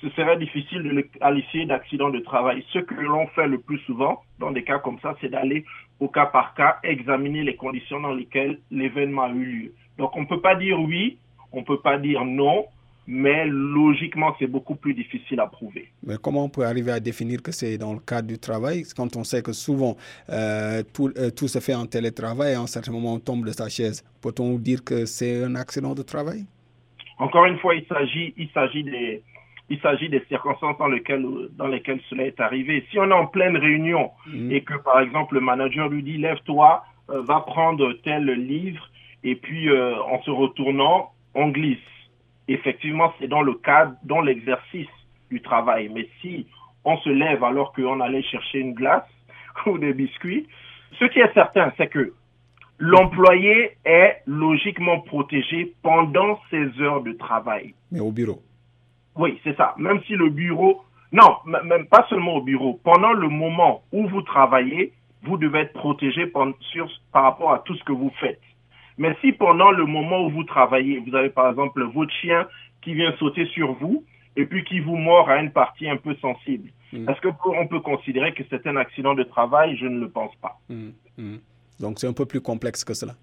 ce 0.00 0.08
serait 0.10 0.36
difficile 0.36 0.82
de 0.82 0.90
le 0.90 1.02
qualifier 1.02 1.66
d'accident 1.66 2.10
de 2.10 2.18
travail. 2.18 2.64
Ce 2.72 2.78
que 2.80 2.94
l'on 2.94 3.26
fait 3.28 3.46
le 3.46 3.58
plus 3.58 3.78
souvent 3.80 4.22
dans 4.38 4.50
des 4.50 4.64
cas 4.64 4.78
comme 4.78 4.98
ça, 5.00 5.14
c'est 5.20 5.28
d'aller 5.28 5.64
au 6.00 6.08
cas 6.08 6.26
par 6.26 6.54
cas 6.54 6.78
examiner 6.82 7.42
les 7.42 7.56
conditions 7.56 8.00
dans 8.00 8.12
lesquelles 8.12 8.58
l'événement 8.70 9.22
a 9.22 9.30
eu 9.30 9.44
lieu. 9.44 9.74
Donc, 9.98 10.16
on 10.16 10.22
ne 10.22 10.26
peut 10.26 10.40
pas 10.40 10.56
dire 10.56 10.78
oui, 10.80 11.18
on 11.52 11.60
ne 11.60 11.64
peut 11.64 11.80
pas 11.80 11.98
dire 11.98 12.24
non, 12.24 12.66
mais 13.06 13.46
logiquement, 13.46 14.34
c'est 14.38 14.46
beaucoup 14.46 14.76
plus 14.76 14.94
difficile 14.94 15.40
à 15.40 15.46
prouver. 15.46 15.88
Mais 16.06 16.14
comment 16.20 16.44
on 16.44 16.48
peut 16.48 16.64
arriver 16.64 16.90
à 16.90 17.00
définir 17.00 17.42
que 17.42 17.52
c'est 17.52 17.76
dans 17.76 17.92
le 17.92 18.00
cadre 18.00 18.28
du 18.28 18.38
travail 18.38 18.84
quand 18.96 19.16
on 19.16 19.24
sait 19.24 19.42
que 19.42 19.52
souvent 19.52 19.96
euh, 20.30 20.82
tout, 20.94 21.10
euh, 21.18 21.30
tout, 21.30 21.48
se 21.48 21.58
fait 21.58 21.74
en 21.74 21.86
télétravail 21.86 22.52
et 22.52 22.54
à 22.54 22.60
un 22.60 22.66
certain 22.66 22.92
moment 22.92 23.14
on 23.14 23.18
tombe 23.18 23.44
de 23.44 23.52
sa 23.52 23.68
chaise? 23.68 24.02
Peut-on 24.22 24.56
dire 24.58 24.82
que 24.82 25.04
c'est 25.04 25.44
un 25.44 25.54
accident 25.54 25.94
de 25.94 26.02
travail? 26.02 26.46
Encore 27.18 27.44
une 27.44 27.58
fois, 27.58 27.74
il 27.74 27.84
s'agit, 27.86 28.32
il 28.38 28.48
s'agit 28.54 28.84
des, 28.84 29.22
il 29.68 29.78
s'agit 29.80 30.08
des 30.08 30.22
circonstances 30.28 30.78
dans 30.78 30.88
lesquelles, 30.88 31.26
dans 31.56 31.66
lesquelles 31.66 32.00
cela 32.08 32.24
est 32.24 32.40
arrivé. 32.40 32.86
Si 32.90 32.98
on 32.98 33.10
est 33.10 33.12
en 33.12 33.26
pleine 33.26 33.56
réunion 33.56 34.10
mmh. 34.26 34.50
et 34.50 34.62
que, 34.62 34.74
par 34.74 35.00
exemple, 35.00 35.34
le 35.34 35.40
manager 35.40 35.88
lui 35.88 36.02
dit 36.02 36.16
lève-toi, 36.16 36.84
euh, 37.10 37.22
va 37.22 37.40
prendre 37.40 37.92
tel 38.02 38.24
livre, 38.30 38.88
et 39.22 39.36
puis 39.36 39.70
en 39.70 40.22
se 40.22 40.30
retournant, 40.30 41.12
on 41.34 41.48
glisse 41.48 41.78
effectivement, 42.48 43.12
c'est 43.18 43.28
dans 43.28 43.42
le 43.42 43.54
cadre, 43.54 43.94
dans 44.04 44.20
l'exercice 44.20 44.88
du 45.30 45.40
travail. 45.40 45.90
Mais 45.92 46.08
si 46.20 46.46
on 46.84 46.96
se 46.98 47.08
lève 47.08 47.42
alors 47.44 47.72
qu'on 47.72 48.00
allait 48.00 48.22
chercher 48.22 48.58
une 48.60 48.74
glace 48.74 49.08
ou 49.66 49.78
des 49.78 49.92
biscuits, 49.92 50.46
ce 50.98 51.06
qui 51.06 51.20
est 51.20 51.32
certain, 51.34 51.72
c'est 51.76 51.88
que 51.88 52.12
l'employé 52.78 53.76
est 53.84 54.22
logiquement 54.26 55.00
protégé 55.00 55.74
pendant 55.82 56.38
ses 56.50 56.80
heures 56.80 57.02
de 57.02 57.12
travail. 57.12 57.74
Mais 57.90 58.00
au 58.00 58.12
bureau. 58.12 58.42
Oui, 59.16 59.40
c'est 59.44 59.56
ça. 59.56 59.74
Même 59.78 60.00
si 60.06 60.14
le 60.14 60.28
bureau, 60.28 60.82
non, 61.12 61.36
même 61.44 61.86
pas 61.86 62.04
seulement 62.08 62.36
au 62.36 62.42
bureau. 62.42 62.80
Pendant 62.82 63.12
le 63.12 63.28
moment 63.28 63.82
où 63.92 64.08
vous 64.08 64.22
travaillez, 64.22 64.92
vous 65.22 65.36
devez 65.36 65.60
être 65.60 65.72
protégé 65.72 66.26
par, 66.26 66.48
par 67.12 67.22
rapport 67.22 67.52
à 67.52 67.60
tout 67.60 67.74
ce 67.76 67.84
que 67.84 67.92
vous 67.92 68.12
faites. 68.20 68.40
Mais 68.98 69.16
si 69.20 69.32
pendant 69.32 69.70
le 69.70 69.86
moment 69.86 70.24
où 70.26 70.30
vous 70.30 70.44
travaillez, 70.44 70.98
vous 70.98 71.14
avez 71.14 71.30
par 71.30 71.50
exemple 71.50 71.82
votre 71.82 72.12
chien 72.12 72.46
qui 72.82 72.94
vient 72.94 73.14
sauter 73.18 73.46
sur 73.46 73.72
vous 73.74 74.04
et 74.36 74.46
puis 74.46 74.64
qui 74.64 74.80
vous 74.80 74.96
mord 74.96 75.28
à 75.28 75.38
une 75.40 75.50
partie 75.50 75.88
un 75.88 75.96
peu 75.96 76.14
sensible, 76.16 76.70
mm. 76.92 77.08
est-ce 77.08 77.20
qu'on 77.20 77.66
peut 77.66 77.80
considérer 77.80 78.32
que 78.34 78.42
c'est 78.50 78.66
un 78.66 78.76
accident 78.76 79.14
de 79.14 79.22
travail? 79.22 79.76
Je 79.76 79.86
ne 79.86 80.00
le 80.00 80.08
pense 80.08 80.34
pas. 80.36 80.58
Mm. 80.68 80.90
Mm. 81.18 81.36
Donc 81.80 81.98
c'est 81.98 82.06
un 82.06 82.12
peu 82.12 82.26
plus 82.26 82.40
complexe 82.40 82.84
que 82.84 82.94
cela. 82.94 83.14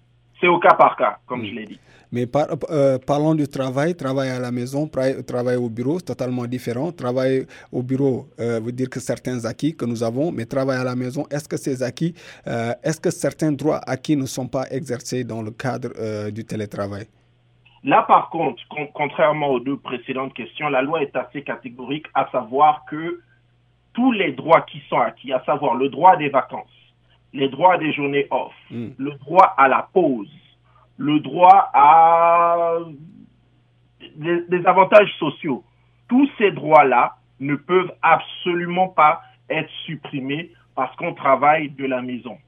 C'est 0.42 0.48
au 0.48 0.58
cas 0.58 0.74
par 0.74 0.96
cas, 0.96 1.18
comme 1.24 1.44
je 1.44 1.52
l'ai 1.54 1.66
dit. 1.66 1.78
Mais 2.10 2.26
euh, 2.70 2.98
parlons 3.06 3.36
du 3.36 3.46
travail, 3.46 3.94
travail 3.94 4.28
à 4.28 4.40
la 4.40 4.50
maison, 4.50 4.88
travail 4.88 5.54
au 5.56 5.70
bureau, 5.70 6.00
c'est 6.00 6.06
totalement 6.06 6.46
différent. 6.46 6.90
Travail 6.90 7.46
au 7.70 7.80
bureau 7.82 8.26
euh, 8.40 8.58
veut 8.58 8.72
dire 8.72 8.90
que 8.90 8.98
certains 8.98 9.44
acquis 9.44 9.76
que 9.76 9.84
nous 9.84 10.02
avons, 10.02 10.32
mais 10.32 10.44
travail 10.44 10.78
à 10.80 10.84
la 10.84 10.96
maison, 10.96 11.24
est-ce 11.30 11.48
que 11.48 11.56
ces 11.56 11.80
acquis, 11.80 12.12
euh, 12.48 12.72
est-ce 12.82 13.00
que 13.00 13.10
certains 13.10 13.52
droits 13.52 13.80
acquis 13.86 14.16
ne 14.16 14.26
sont 14.26 14.48
pas 14.48 14.64
exercés 14.72 15.22
dans 15.22 15.42
le 15.42 15.52
cadre 15.52 16.30
du 16.30 16.44
télétravail? 16.44 17.06
Là, 17.84 18.02
par 18.02 18.28
contre, 18.30 18.60
contrairement 18.94 19.50
aux 19.50 19.60
deux 19.60 19.76
précédentes 19.76 20.34
questions, 20.34 20.68
la 20.68 20.82
loi 20.82 21.02
est 21.02 21.14
assez 21.14 21.42
catégorique, 21.42 22.06
à 22.14 22.28
savoir 22.32 22.84
que 22.90 23.20
tous 23.92 24.10
les 24.10 24.32
droits 24.32 24.62
qui 24.62 24.82
sont 24.88 24.98
acquis, 24.98 25.32
à 25.32 25.42
savoir 25.44 25.76
le 25.76 25.88
droit 25.88 26.16
des 26.16 26.30
vacances, 26.30 26.81
les 27.32 27.48
droits 27.48 27.78
des 27.78 27.92
journées 27.92 28.26
off, 28.30 28.52
hmm. 28.70 28.90
le 28.98 29.12
droit 29.12 29.54
à 29.56 29.68
la 29.68 29.88
pause, 29.92 30.30
le 30.98 31.20
droit 31.20 31.70
à 31.72 32.78
des, 34.16 34.66
avantages 34.66 35.12
sociaux. 35.18 35.64
Tous 36.08 36.28
ces 36.38 36.50
droits-là 36.50 37.16
ne 37.40 37.54
peuvent 37.54 37.92
absolument 38.02 38.88
pas 38.88 39.22
être 39.48 39.70
supprimés 39.86 40.50
parce 40.74 40.94
qu'on 40.96 41.14
travaille 41.14 41.70
de 41.70 41.86
la 41.86 42.02
maison. 42.02 42.38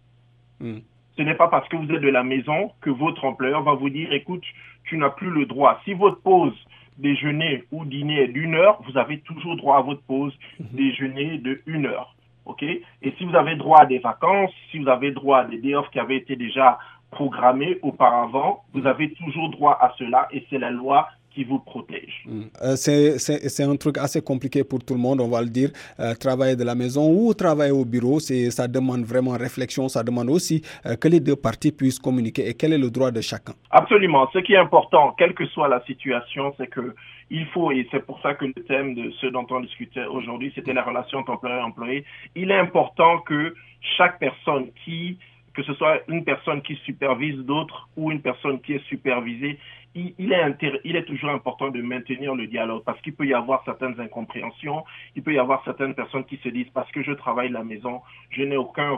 Hmm. 0.61 0.79
Ce 1.17 1.23
n'est 1.23 1.35
pas 1.35 1.49
parce 1.49 1.69
que 1.69 1.77
vous 1.77 1.91
êtes 1.91 2.01
de 2.01 2.09
la 2.09 2.25
maison 2.25 2.73
que 2.81 2.91
votre 2.91 3.25
employeur 3.25 3.63
va 3.63 3.75
vous 3.75 3.91
dire, 3.91 4.13
écoute, 4.13 4.45
tu 4.85 4.99
n'as 4.99 5.11
plus 5.11 5.31
le 5.31 5.47
droit. 5.47 5.81
Si 5.85 5.95
votre 5.95 6.21
pause 6.21 6.55
déjeuner 6.99 7.65
ou 7.73 7.85
dîner 7.85 8.23
est 8.23 8.29
d'une 8.29 8.55
heure, 8.55 8.81
vous 8.83 8.97
avez 8.99 9.19
toujours 9.21 9.57
droit 9.57 9.79
à 9.79 9.83
votre 9.83 10.03
pause 10.03 10.37
hmm. 10.61 10.65
déjeuner 10.73 11.39
de 11.39 11.63
une 11.67 11.87
heure. 11.87 12.15
OK? 12.47 12.63
Et 12.63 12.85
si 13.19 13.25
vous 13.25 13.35
avez 13.35 13.57
droit 13.57 13.81
à 13.81 13.87
des 13.87 13.99
vacances, 13.99 14.51
si 14.71 14.79
vous 14.79 14.89
avez 14.89 15.11
droit 15.13 15.39
à 15.41 15.45
des 15.45 15.59
day 15.59 15.75
off 15.75 15.89
qui 15.91 15.99
avaient 15.99 16.17
été 16.17 16.37
déjà 16.37 16.79
programmés 17.11 17.79
auparavant, 17.83 18.65
vous 18.73 18.87
avez 18.87 19.13
toujours 19.15 19.51
droit 19.51 19.79
à 19.81 19.95
cela 19.99 20.29
et 20.33 20.45
c'est 20.51 20.59
la 20.59 20.71
loi 20.71 21.09
qui 21.35 21.45
vous 21.45 21.59
protège. 21.59 22.23
Mm. 22.27 22.43
Euh, 22.63 22.77
c'est 22.77 23.65
un 23.65 23.77
truc 23.77 23.99
assez 23.99 24.23
compliqué 24.23 24.65
pour 24.65 24.85
tout 24.85 24.95
le 24.95 25.01
monde, 25.01 25.21
on 25.21 25.29
va 25.29 25.43
le 25.43 25.49
dire. 25.49 25.71
Euh, 25.99 26.15
travailler 26.15 26.57
de 26.57 26.65
la 26.65 26.75
maison 26.75 27.11
ou 27.13 27.35
travailler 27.35 27.73
au 27.73 27.85
bureau, 27.85 28.21
ça 28.21 28.69
demande 28.69 29.03
vraiment 29.05 29.33
réflexion, 29.33 29.89
ça 29.89 30.03
demande 30.03 30.31
aussi 30.31 30.63
euh, 30.87 30.97
que 30.97 31.09
les 31.09 31.21
deux 31.21 31.37
parties 31.37 31.73
puissent 31.73 31.99
communiquer 31.99 32.49
et 32.49 32.55
quel 32.55 32.73
est 32.73 32.79
le 32.79 32.91
droit 32.91 33.11
de 33.11 33.21
chacun. 33.21 33.55
Absolument. 33.71 34.29
Ce 34.33 34.39
qui 34.39 34.53
est 34.55 34.59
important, 34.59 35.15
quelle 35.19 35.35
que 35.35 35.47
soit 35.47 35.69
la 35.69 35.83
situation, 35.85 36.55
c'est 36.57 36.69
que 36.69 36.95
il 37.31 37.47
faut, 37.47 37.73
et 37.73 37.89
c'est 37.91 38.05
pour 38.05 38.21
ça 38.21 38.35
que 38.35 38.45
le 38.45 38.53
thème 38.53 38.95
de 38.95 39.11
ce 39.21 39.27
dont 39.27 39.47
on 39.51 39.61
discutait 39.61 40.05
aujourd'hui, 40.05 40.53
c'était 40.55 40.75
la 40.75 40.83
relation 40.83 41.19
entre 41.19 41.33
employeur-employé, 41.33 42.05
il 42.37 42.51
est 42.51 42.59
important 42.59 43.19
que 43.21 43.55
chaque 43.97 44.19
personne 44.19 44.67
qui, 44.85 45.19
que 45.55 45.63
ce 45.63 45.73
soit 45.75 46.01
une 46.09 46.23
personne 46.25 46.61
qui 46.63 46.77
supervise 46.85 47.39
d'autres 47.39 47.89
ou 47.97 48.13
une 48.13 48.21
personne 48.21 48.61
qui 48.61 48.75
est 48.75 48.85
supervisée, 48.89 49.59
il, 49.95 50.33
est 50.33 50.81
il 50.85 50.97
est 50.97 51.05
toujours 51.05 51.31
important 51.31 51.71
de 51.71 51.81
maintenir 51.81 52.35
le 52.35 52.47
dialogue 52.47 52.83
parce 52.85 53.01
qu'il 53.01 53.15
peut 53.15 53.27
y 53.27 53.35
avoir 53.35 53.63
certaines 53.65 53.99
incompréhensions, 54.01 54.85
il 55.15 55.23
peut 55.23 55.33
y 55.33 55.39
avoir 55.39 55.63
certaines 55.65 55.95
personnes 55.95 56.25
qui 56.25 56.37
se 56.39 56.49
disent 56.49 56.71
parce 56.75 56.91
que 56.91 57.03
je 57.03 57.13
travaille 57.13 57.49
à 57.49 57.53
la 57.53 57.65
maison, 57.65 58.03
je 58.31 58.43
n'ai 58.43 58.57
aucun, 58.57 58.91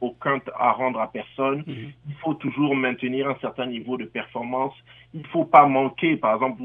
aucun 0.00 0.40
à 0.58 0.72
rendre 0.72 1.00
à 1.00 1.10
personne. 1.10 1.62
Mhm. 1.66 1.92
Il 2.08 2.14
faut 2.16 2.34
toujours 2.34 2.74
maintenir 2.74 3.28
un 3.28 3.36
certain 3.40 3.66
niveau 3.66 3.96
de 3.96 4.04
performance. 4.04 4.74
Il 5.14 5.20
ne 5.20 5.26
faut 5.26 5.44
pas 5.44 5.66
manquer, 5.66 6.16
par 6.16 6.34
exemple, 6.34 6.62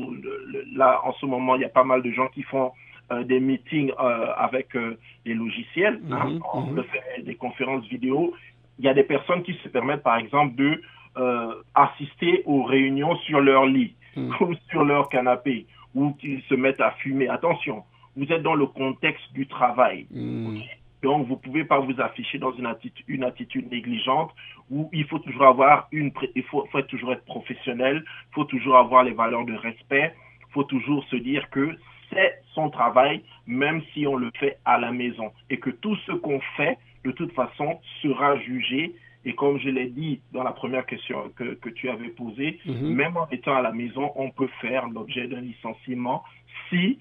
là 0.75 1.01
en 1.03 1.13
ce 1.13 1.25
moment, 1.25 1.55
il 1.55 1.61
y 1.61 1.65
a 1.65 1.69
pas 1.69 1.83
mal 1.83 2.01
de 2.01 2.11
gens 2.11 2.27
qui 2.27 2.43
font 2.43 2.71
euh, 3.11 3.23
des 3.23 3.39
meetings 3.39 3.91
euh, 3.99 4.33
avec 4.35 4.75
euh, 4.75 4.97
des 5.25 5.33
logiciels, 5.33 6.01
hein. 6.11 6.29
mhm, 6.29 6.41
on 6.53 6.61
mhm. 6.61 6.83
fait 6.83 7.21
des 7.23 7.35
conférences 7.35 7.85
vidéo. 7.87 8.33
Il 8.79 8.85
y 8.85 8.89
a 8.89 8.93
des 8.93 9.03
personnes 9.03 9.43
qui 9.43 9.53
se 9.63 9.69
permettent, 9.69 10.03
par 10.03 10.17
exemple, 10.17 10.55
de 10.55 10.81
euh, 11.17 11.55
assister 11.75 12.43
aux 12.45 12.63
réunions 12.63 13.15
sur 13.17 13.39
leur 13.39 13.65
lit 13.65 13.95
hmm. 14.15 14.31
ou 14.41 14.53
sur 14.69 14.83
leur 14.83 15.09
canapé 15.09 15.65
ou 15.95 16.11
qu'ils 16.13 16.41
se 16.43 16.55
mettent 16.55 16.81
à 16.81 16.91
fumer. 16.91 17.27
Attention, 17.27 17.83
vous 18.15 18.31
êtes 18.31 18.43
dans 18.43 18.55
le 18.55 18.67
contexte 18.67 19.31
du 19.33 19.47
travail. 19.47 20.07
Hmm. 20.11 20.59
Donc, 21.03 21.27
vous 21.27 21.33
ne 21.33 21.39
pouvez 21.39 21.63
pas 21.63 21.79
vous 21.79 21.99
afficher 22.01 22.37
dans 22.39 22.51
une 22.53 22.65
attitude, 22.65 23.05
une 23.07 23.23
attitude 23.23 23.71
négligente 23.71 24.31
où 24.69 24.89
il 24.91 25.05
faut 25.05 25.19
toujours 25.19 25.45
avoir 25.45 25.87
une, 25.91 26.11
il 26.35 26.43
faut, 26.43 26.67
faut 26.71 26.81
toujours 26.83 27.13
être 27.13 27.25
professionnel, 27.25 28.03
il 28.05 28.33
faut 28.33 28.45
toujours 28.45 28.77
avoir 28.77 29.03
les 29.03 29.13
valeurs 29.13 29.45
de 29.45 29.53
respect, 29.53 30.13
il 30.41 30.53
faut 30.53 30.63
toujours 30.63 31.03
se 31.05 31.15
dire 31.15 31.49
que 31.51 31.77
c'est 32.11 32.41
son 32.53 32.69
travail, 32.69 33.21
même 33.45 33.81
si 33.93 34.07
on 34.07 34.15
le 34.15 34.31
fait 34.39 34.57
à 34.65 34.77
la 34.77 34.91
maison, 34.91 35.31
et 35.49 35.57
que 35.57 35.69
tout 35.69 35.95
ce 36.07 36.13
qu'on 36.13 36.39
fait, 36.55 36.77
de 37.03 37.11
toute 37.11 37.33
façon, 37.33 37.79
sera 38.01 38.37
jugé 38.39 38.93
et 39.27 39.35
comme 39.35 39.59
je 39.59 39.67
l'ai 39.69 39.87
dit 39.87 40.21
dans 40.31 40.43
la 40.43 40.53
première 40.53 40.85
question 40.85 41.29
que, 41.35 41.55
que 41.55 41.67
tu 41.69 41.89
avais 41.89 42.07
posée, 42.07 42.59
mhm. 42.65 42.93
même 42.93 43.17
en 43.17 43.27
étant 43.29 43.57
à 43.57 43.61
la 43.61 43.73
maison, 43.73 44.09
on 44.15 44.31
peut 44.31 44.47
faire 44.61 44.87
l'objet 44.87 45.27
d'un 45.27 45.41
licenciement 45.41 46.23
si 46.69 46.97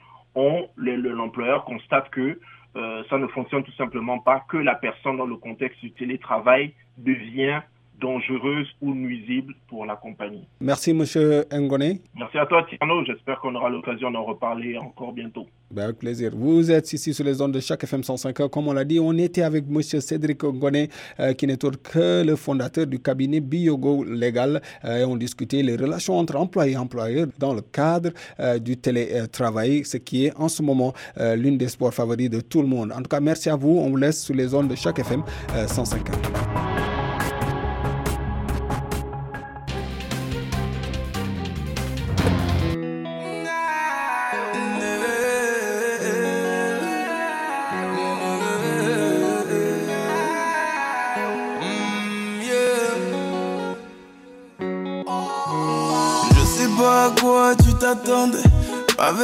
l'employeur 0.76 1.64
constate 1.64 2.10
que 2.10 2.40
euh, 2.76 3.04
ça 3.08 3.16
ne 3.16 3.28
fonctionne 3.28 3.62
tout 3.62 3.72
simplement 3.72 4.18
pas, 4.18 4.44
que 4.48 4.56
la 4.56 4.74
personne 4.74 5.16
dans 5.16 5.24
le 5.24 5.36
contexte 5.36 5.80
du 5.80 5.92
télétravail 5.92 6.74
devient 6.98 7.60
dangereuse 8.00 8.68
ou 8.82 8.92
nuisible 8.92 9.54
pour 9.68 9.86
la 9.86 9.94
compagnie. 9.94 10.46
Merci, 10.60 10.92
Monsieur 10.92 11.44
Ngone. 11.52 12.00
Merci 12.16 12.38
à 12.38 12.46
toi, 12.46 12.64
Tiano. 12.64 13.04
J'espère 13.04 13.38
qu'on 13.38 13.54
aura 13.54 13.70
l'occasion 13.70 14.10
d'en 14.10 14.24
reparler 14.24 14.76
encore 14.76 15.12
bientôt. 15.12 15.46
Ben, 15.72 15.82
avec 15.84 15.98
plaisir. 15.98 16.30
Vous 16.32 16.70
êtes 16.70 16.92
ici 16.92 17.12
sur 17.12 17.24
les 17.24 17.40
ondes 17.40 17.52
de 17.52 17.58
chaque 17.58 17.82
FM 17.82 18.04
105. 18.04 18.48
Comme 18.48 18.68
on 18.68 18.72
l'a 18.72 18.84
dit, 18.84 19.00
on 19.00 19.12
était 19.18 19.42
avec 19.42 19.68
Monsieur 19.68 20.00
Cédric 20.00 20.44
Ngone, 20.44 20.86
euh, 21.18 21.32
qui 21.34 21.46
n'est 21.48 21.64
autre 21.64 21.82
que 21.82 22.22
le 22.24 22.36
fondateur 22.36 22.86
du 22.86 23.00
cabinet 23.00 23.40
Biogo 23.40 24.04
Légal. 24.04 24.62
Euh, 24.84 24.98
et 24.98 25.04
on 25.04 25.16
discutait 25.16 25.62
les 25.62 25.74
relations 25.74 26.16
entre 26.18 26.36
employés 26.36 26.74
et 26.74 26.76
employeurs 26.76 27.26
dans 27.38 27.52
le 27.52 27.62
cadre 27.62 28.10
euh, 28.38 28.60
du 28.60 28.76
télétravail, 28.76 29.84
ce 29.84 29.96
qui 29.96 30.26
est 30.26 30.32
en 30.36 30.48
ce 30.48 30.62
moment 30.62 30.92
l'une 31.18 31.58
des 31.58 31.68
sports 31.68 31.92
favoris 31.92 32.30
de 32.30 32.40
tout 32.40 32.62
le 32.62 32.68
monde. 32.68 32.92
En 32.92 32.98
tout 33.02 33.08
cas, 33.08 33.20
merci 33.20 33.50
à 33.50 33.56
vous. 33.56 33.78
On 33.78 33.90
vous 33.90 33.96
laisse 33.96 34.22
sur 34.22 34.34
les 34.34 34.54
ondes 34.54 34.68
de 34.68 34.74
chaque 34.74 34.98
FM 34.98 35.22
105. 35.66 36.75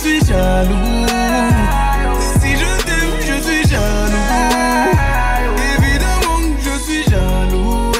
Suis 0.00 0.20
jaloux. 0.20 1.06
Si 2.40 2.50
je 2.52 2.70
t'aime, 2.84 3.14
je 3.20 3.42
suis 3.42 3.68
jaloux. 3.68 4.28
Évidemment 5.76 6.40
je 6.62 6.74
suis 6.80 7.02
jaloux. 7.02 7.90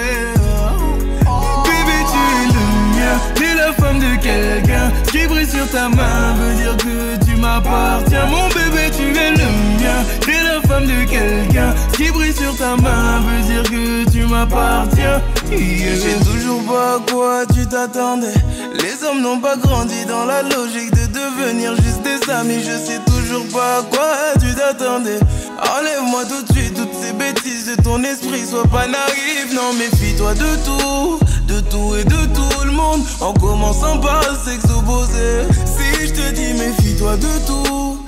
Bébé, 1.64 1.98
tu 2.12 2.20
es 2.36 2.46
le 2.54 2.64
mien. 2.94 3.14
T'es 3.34 3.54
la 3.56 3.72
femme 3.72 3.98
de 3.98 4.14
quelqu'un 4.22 4.92
qui 5.10 5.26
brille 5.26 5.48
sur 5.48 5.68
ta 5.70 5.88
main. 5.88 6.34
Veut 6.38 6.54
dire 6.54 6.76
que 6.76 7.24
tu 7.24 7.36
m'appartiens. 7.36 8.26
Mon 8.26 8.48
bébé, 8.48 8.90
tu 8.96 9.06
es 9.18 9.30
le 9.32 9.48
mien. 9.82 10.04
T'es 10.20 10.40
la 10.44 10.60
femme 10.68 10.86
de 10.86 11.04
quelqu'un 11.04 11.74
qui 11.96 12.10
brille 12.12 12.32
sur 12.32 12.56
ta 12.56 12.76
main. 12.76 13.20
Veut 13.26 13.42
dire 13.42 13.64
que 13.64 14.08
tu 14.10 14.22
m'appartiens. 14.24 15.20
Je 15.50 15.94
sais 15.96 16.18
toujours 16.24 16.62
pas 16.62 16.94
à 16.94 17.12
quoi 17.12 17.44
tu 17.52 17.66
t'attendais. 17.66 18.34
Les 18.74 19.02
hommes 19.04 19.20
n'ont 19.20 19.40
pas 19.40 19.56
grandi 19.56 20.04
dans 20.06 20.24
la 20.26 20.42
logique 20.42 20.92
de 20.92 21.07
devenir 21.30 21.74
juste 21.76 22.02
des 22.02 22.30
amis. 22.32 22.62
Je 22.62 22.76
sais 22.76 23.00
toujours 23.06 23.46
pas 23.48 23.78
à 23.78 23.82
quoi 23.82 24.10
tu 24.40 24.54
t'attendais. 24.54 25.18
Enlève-moi 25.78 26.24
tout 26.24 26.42
de 26.42 26.52
suite 26.52 26.74
toutes 26.74 26.94
ces 26.94 27.12
bêtises 27.12 27.66
de 27.66 27.82
ton 27.82 28.02
esprit. 28.04 28.46
Sois 28.46 28.66
pas 28.66 28.86
naïf, 28.86 29.52
non, 29.54 29.72
méfie-toi 29.74 30.34
de 30.34 30.56
tout. 30.64 31.18
De 31.46 31.60
tout 31.60 31.96
et 31.96 32.04
de 32.04 32.34
tout 32.34 32.64
le 32.64 32.72
monde. 32.72 33.02
En 33.20 33.32
commençant 33.34 33.98
par 33.98 34.22
opposé. 34.76 35.46
Si 35.64 36.06
je 36.06 36.12
te 36.12 36.30
dis 36.32 36.52
méfie-toi 36.54 37.16
de 37.16 37.46
tout. 37.46 38.07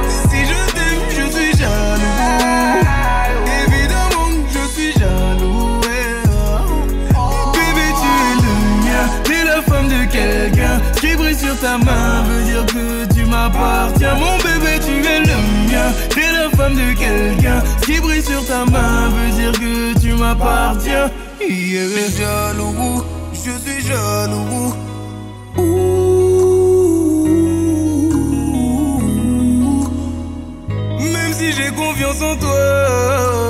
Qui 11.01 11.15
brille 11.15 11.37
sur 11.37 11.59
ta 11.59 11.77
main. 11.79 12.23
Veut 12.27 12.43
dire 12.43 12.65
que 12.67 13.13
tu 13.13 13.25
m'appartiens. 13.25 14.15
Mon 14.15 14.37
bébé, 14.37 14.79
tu 14.85 14.93
es 15.05 15.19
le 15.19 15.37
mien. 15.69 15.91
T'es 16.09 16.31
la 16.31 16.49
femme 16.55 16.75
de 16.75 16.93
quelqu'un 16.93 17.61
qui 17.81 17.99
brille 17.99 18.23
sur 18.23 18.45
ta 18.45 18.63
main. 18.65 19.09
Veut 19.09 19.31
dire 19.41 19.51
que 19.51 19.99
tu 19.99 20.13
m'appartiens. 20.13 21.09
Yeah. 21.41 21.81
Jaloux, 22.17 23.03
je 23.33 23.39
suis 23.39 23.81
jaloux. 23.87 24.75
Ouh. 25.57 26.11
Même 30.99 31.33
si 31.33 31.51
j'ai 31.51 31.71
confiance 31.71 32.21
en 32.21 32.35
toi. 32.37 33.40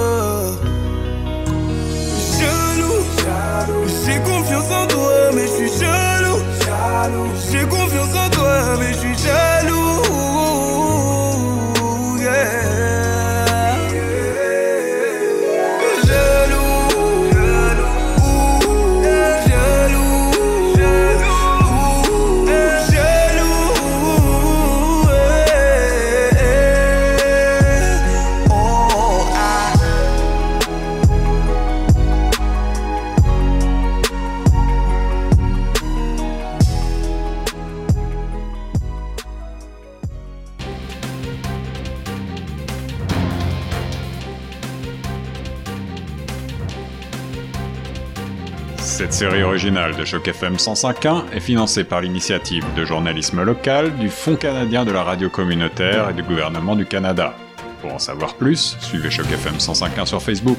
Originale 49.71 49.95
de 49.95 50.03
Choc 50.03 50.27
FM 50.27 50.55
105.1 50.55 51.31
est 51.31 51.39
financée 51.39 51.85
par 51.85 52.01
l'initiative 52.01 52.65
de 52.75 52.83
journalisme 52.83 53.41
local 53.41 53.95
du 53.95 54.09
Fonds 54.09 54.35
canadien 54.35 54.83
de 54.83 54.91
la 54.91 55.03
radio 55.03 55.29
communautaire 55.29 56.09
et 56.09 56.13
du 56.13 56.23
gouvernement 56.23 56.75
du 56.75 56.85
Canada. 56.85 57.33
Pour 57.79 57.93
en 57.93 57.99
savoir 57.99 58.35
plus, 58.35 58.75
suivez 58.81 59.09
Choc 59.09 59.27
FM 59.31 59.55
105.1 59.55 60.05
sur 60.05 60.21
Facebook. 60.21 60.57